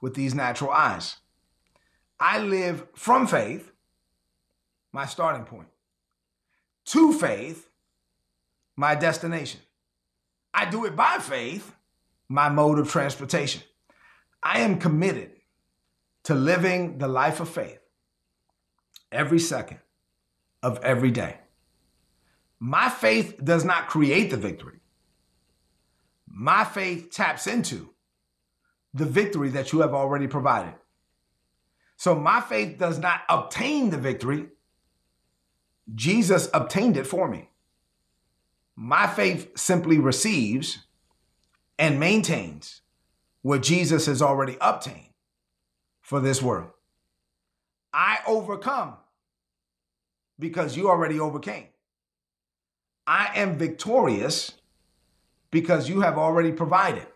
with 0.00 0.14
these 0.14 0.34
natural 0.34 0.70
eyes. 0.70 1.16
I 2.18 2.38
live 2.38 2.86
from 2.94 3.26
faith, 3.26 3.72
my 4.92 5.06
starting 5.06 5.44
point, 5.44 5.68
to 6.86 7.12
faith, 7.12 7.70
my 8.76 8.94
destination. 8.94 9.60
I 10.52 10.68
do 10.68 10.84
it 10.84 10.96
by 10.96 11.18
faith, 11.18 11.74
my 12.30 12.48
mode 12.48 12.78
of 12.78 12.88
transportation. 12.88 13.60
I 14.40 14.60
am 14.60 14.78
committed 14.78 15.32
to 16.24 16.34
living 16.34 16.98
the 16.98 17.08
life 17.08 17.40
of 17.40 17.48
faith 17.48 17.80
every 19.10 19.40
second 19.40 19.80
of 20.62 20.78
every 20.84 21.10
day. 21.10 21.38
My 22.60 22.88
faith 22.88 23.42
does 23.42 23.64
not 23.64 23.88
create 23.88 24.30
the 24.30 24.36
victory. 24.36 24.78
My 26.28 26.62
faith 26.62 27.10
taps 27.10 27.48
into 27.48 27.90
the 28.94 29.06
victory 29.06 29.48
that 29.50 29.72
you 29.72 29.80
have 29.80 29.92
already 29.92 30.28
provided. 30.28 30.74
So 31.96 32.14
my 32.14 32.40
faith 32.40 32.78
does 32.78 33.00
not 33.00 33.22
obtain 33.28 33.90
the 33.90 33.98
victory. 33.98 34.46
Jesus 35.92 36.48
obtained 36.54 36.96
it 36.96 37.08
for 37.08 37.28
me. 37.28 37.50
My 38.76 39.08
faith 39.08 39.58
simply 39.58 39.98
receives 39.98 40.86
and 41.80 41.98
maintains 41.98 42.82
what 43.40 43.62
Jesus 43.62 44.04
has 44.04 44.20
already 44.20 44.58
obtained 44.60 45.14
for 46.02 46.20
this 46.20 46.42
world. 46.42 46.70
I 47.90 48.18
overcome 48.26 48.96
because 50.38 50.76
you 50.76 50.90
already 50.90 51.18
overcame. 51.18 51.68
I 53.06 53.30
am 53.34 53.56
victorious 53.56 54.52
because 55.50 55.88
you 55.88 56.02
have 56.02 56.18
already 56.18 56.52
provided. 56.52 57.06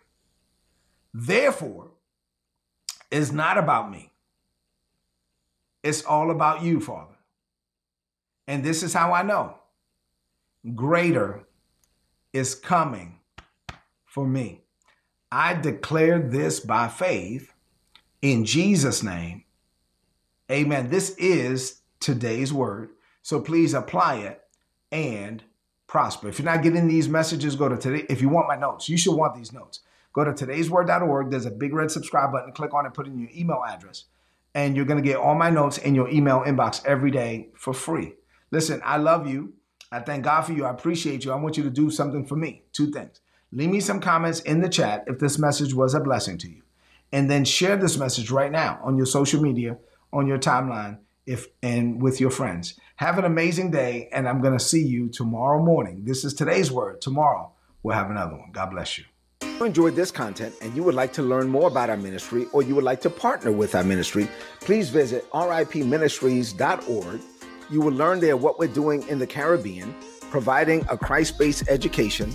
Therefore, 1.12 1.90
it's 3.10 3.30
not 3.30 3.58
about 3.58 3.90
me. 3.90 4.12
It's 5.82 6.02
all 6.04 6.30
about 6.30 6.62
you, 6.62 6.80
Father. 6.80 7.14
And 8.48 8.64
this 8.64 8.82
is 8.82 8.94
how 8.94 9.12
I 9.12 9.22
know 9.22 9.58
greater 10.74 11.44
is 12.32 12.54
coming 12.54 13.20
for 14.14 14.24
me. 14.24 14.60
I 15.32 15.54
declare 15.54 16.20
this 16.20 16.60
by 16.60 16.86
faith 16.86 17.52
in 18.22 18.44
Jesus' 18.44 19.02
name. 19.02 19.42
Amen. 20.48 20.88
This 20.88 21.16
is 21.16 21.80
today's 21.98 22.52
word. 22.52 22.90
So 23.22 23.40
please 23.40 23.74
apply 23.74 24.18
it 24.18 24.40
and 24.92 25.42
prosper. 25.88 26.28
If 26.28 26.38
you're 26.38 26.46
not 26.46 26.62
getting 26.62 26.86
these 26.86 27.08
messages, 27.08 27.56
go 27.56 27.68
to 27.68 27.76
today. 27.76 28.06
If 28.08 28.22
you 28.22 28.28
want 28.28 28.46
my 28.46 28.54
notes, 28.54 28.88
you 28.88 28.96
should 28.96 29.16
want 29.16 29.34
these 29.34 29.52
notes. 29.52 29.80
Go 30.12 30.22
to 30.22 30.30
today'sword.org. 30.30 31.32
There's 31.32 31.46
a 31.46 31.50
big 31.50 31.74
red 31.74 31.90
subscribe 31.90 32.30
button. 32.30 32.52
Click 32.52 32.72
on 32.72 32.86
it, 32.86 32.94
put 32.94 33.08
in 33.08 33.18
your 33.18 33.30
email 33.34 33.64
address, 33.66 34.04
and 34.54 34.76
you're 34.76 34.84
going 34.84 35.02
to 35.02 35.08
get 35.08 35.16
all 35.16 35.34
my 35.34 35.50
notes 35.50 35.78
in 35.78 35.96
your 35.96 36.08
email 36.08 36.44
inbox 36.46 36.86
every 36.86 37.10
day 37.10 37.48
for 37.56 37.74
free. 37.74 38.14
Listen, 38.52 38.80
I 38.84 38.98
love 38.98 39.26
you. 39.26 39.54
I 39.90 39.98
thank 39.98 40.22
God 40.22 40.42
for 40.42 40.52
you. 40.52 40.66
I 40.66 40.70
appreciate 40.70 41.24
you. 41.24 41.32
I 41.32 41.36
want 41.36 41.56
you 41.56 41.64
to 41.64 41.70
do 41.70 41.90
something 41.90 42.24
for 42.24 42.36
me. 42.36 42.62
Two 42.72 42.92
things. 42.92 43.18
Leave 43.54 43.70
me 43.70 43.78
some 43.78 44.00
comments 44.00 44.40
in 44.40 44.60
the 44.60 44.68
chat 44.68 45.04
if 45.06 45.20
this 45.20 45.38
message 45.38 45.72
was 45.72 45.94
a 45.94 46.00
blessing 46.00 46.36
to 46.36 46.48
you. 46.50 46.62
And 47.12 47.30
then 47.30 47.44
share 47.44 47.76
this 47.76 47.96
message 47.96 48.32
right 48.32 48.50
now 48.50 48.80
on 48.82 48.96
your 48.96 49.06
social 49.06 49.40
media, 49.40 49.78
on 50.12 50.26
your 50.26 50.38
timeline, 50.38 50.98
if 51.24 51.46
and 51.62 52.02
with 52.02 52.20
your 52.20 52.30
friends. 52.30 52.80
Have 52.96 53.16
an 53.16 53.24
amazing 53.24 53.70
day, 53.70 54.08
and 54.12 54.28
I'm 54.28 54.40
going 54.40 54.58
to 54.58 54.64
see 54.64 54.84
you 54.84 55.08
tomorrow 55.08 55.62
morning. 55.62 56.02
This 56.04 56.24
is 56.24 56.34
today's 56.34 56.72
word. 56.72 57.00
Tomorrow, 57.00 57.52
we'll 57.84 57.94
have 57.94 58.10
another 58.10 58.36
one. 58.36 58.50
God 58.50 58.72
bless 58.72 58.98
you. 58.98 59.04
If 59.42 59.60
you 59.60 59.66
enjoyed 59.66 59.94
this 59.94 60.10
content 60.10 60.56
and 60.60 60.74
you 60.74 60.82
would 60.82 60.96
like 60.96 61.12
to 61.12 61.22
learn 61.22 61.46
more 61.46 61.68
about 61.68 61.90
our 61.90 61.96
ministry 61.96 62.46
or 62.52 62.64
you 62.64 62.74
would 62.74 62.82
like 62.82 63.00
to 63.02 63.10
partner 63.10 63.52
with 63.52 63.76
our 63.76 63.84
ministry, 63.84 64.28
please 64.58 64.90
visit 64.90 65.30
ripministries.org. 65.30 67.20
You 67.70 67.80
will 67.80 67.92
learn 67.92 68.18
there 68.18 68.36
what 68.36 68.58
we're 68.58 68.66
doing 68.66 69.06
in 69.06 69.20
the 69.20 69.28
Caribbean, 69.28 69.94
providing 70.30 70.84
a 70.90 70.98
Christ 70.98 71.38
based 71.38 71.68
education 71.68 72.34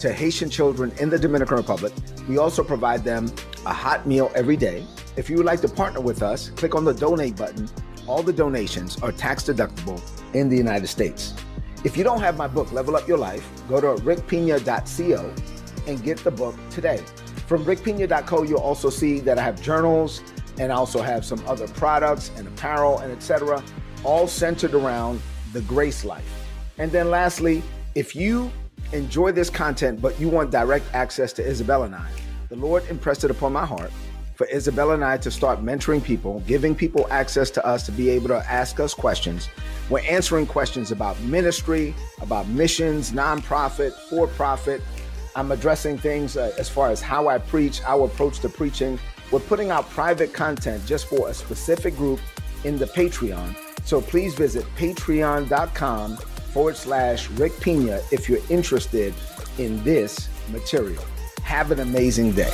to 0.00 0.12
Haitian 0.12 0.50
children 0.50 0.92
in 0.98 1.08
the 1.08 1.18
Dominican 1.18 1.56
Republic. 1.56 1.92
We 2.28 2.38
also 2.38 2.64
provide 2.64 3.04
them 3.04 3.32
a 3.66 3.72
hot 3.72 4.06
meal 4.06 4.30
every 4.34 4.56
day. 4.56 4.84
If 5.16 5.30
you 5.30 5.36
would 5.36 5.46
like 5.46 5.60
to 5.60 5.68
partner 5.68 6.00
with 6.00 6.22
us, 6.22 6.50
click 6.50 6.74
on 6.74 6.84
the 6.84 6.94
donate 6.94 7.36
button 7.36 7.68
all 8.10 8.24
the 8.24 8.32
donations 8.32 9.00
are 9.02 9.12
tax 9.12 9.44
deductible 9.44 10.00
in 10.34 10.48
the 10.48 10.56
United 10.56 10.88
States. 10.88 11.32
If 11.84 11.96
you 11.96 12.02
don't 12.02 12.20
have 12.20 12.36
my 12.36 12.48
book, 12.48 12.72
Level 12.72 12.96
Up 12.96 13.06
Your 13.06 13.18
Life, 13.18 13.48
go 13.68 13.80
to 13.80 14.02
rickpina.co 14.02 15.34
and 15.86 16.02
get 16.02 16.18
the 16.18 16.30
book 16.32 16.56
today. 16.70 16.98
From 17.46 17.64
rickpina.co, 17.64 18.42
you'll 18.42 18.58
also 18.58 18.90
see 18.90 19.20
that 19.20 19.38
I 19.38 19.42
have 19.42 19.62
journals 19.62 20.22
and 20.58 20.72
I 20.72 20.74
also 20.74 21.00
have 21.00 21.24
some 21.24 21.40
other 21.46 21.68
products 21.68 22.32
and 22.36 22.48
apparel 22.48 22.98
and 22.98 23.12
etc., 23.12 23.62
all 24.02 24.26
centered 24.26 24.74
around 24.74 25.20
the 25.52 25.60
grace 25.62 26.04
life. 26.04 26.48
And 26.78 26.90
then 26.90 27.10
lastly, 27.10 27.62
if 27.94 28.16
you 28.16 28.50
enjoy 28.92 29.32
this 29.32 29.50
content 29.50 30.00
but 30.00 30.18
you 30.20 30.28
want 30.28 30.50
direct 30.50 30.86
access 30.94 31.32
to 31.34 31.46
Isabel 31.46 31.84
and 31.84 31.94
I, 31.94 32.10
the 32.48 32.56
Lord 32.56 32.86
impressed 32.88 33.24
it 33.24 33.30
upon 33.30 33.52
my 33.52 33.64
heart 33.66 33.92
for 34.40 34.48
Isabella 34.48 34.94
and 34.94 35.04
I 35.04 35.18
to 35.18 35.30
start 35.30 35.62
mentoring 35.62 36.02
people, 36.02 36.40
giving 36.46 36.74
people 36.74 37.06
access 37.10 37.50
to 37.50 37.66
us 37.66 37.84
to 37.84 37.92
be 37.92 38.08
able 38.08 38.28
to 38.28 38.38
ask 38.50 38.80
us 38.80 38.94
questions. 38.94 39.50
We're 39.90 40.00
answering 40.08 40.46
questions 40.46 40.92
about 40.92 41.20
ministry, 41.20 41.94
about 42.22 42.48
missions, 42.48 43.12
nonprofit, 43.12 43.92
for 44.08 44.28
profit. 44.28 44.80
I'm 45.36 45.52
addressing 45.52 45.98
things 45.98 46.38
uh, 46.38 46.54
as 46.58 46.70
far 46.70 46.88
as 46.88 47.02
how 47.02 47.28
I 47.28 47.36
preach, 47.36 47.82
our 47.82 48.06
approach 48.06 48.40
to 48.40 48.48
preaching. 48.48 48.98
We're 49.30 49.40
putting 49.40 49.70
out 49.70 49.90
private 49.90 50.32
content 50.32 50.86
just 50.86 51.04
for 51.04 51.28
a 51.28 51.34
specific 51.34 51.94
group 51.94 52.20
in 52.64 52.78
the 52.78 52.86
Patreon. 52.86 53.54
So 53.84 54.00
please 54.00 54.34
visit 54.34 54.64
patreon.com 54.74 56.16
forward 56.50 56.76
slash 56.76 57.28
Rick 57.30 57.58
Pina 57.60 58.00
if 58.10 58.28
you're 58.28 58.40
interested 58.48 59.14
in 59.58 59.82
this 59.84 60.28
material. 60.50 61.04
Have 61.42 61.70
an 61.70 61.80
amazing 61.80 62.32
day. 62.32 62.52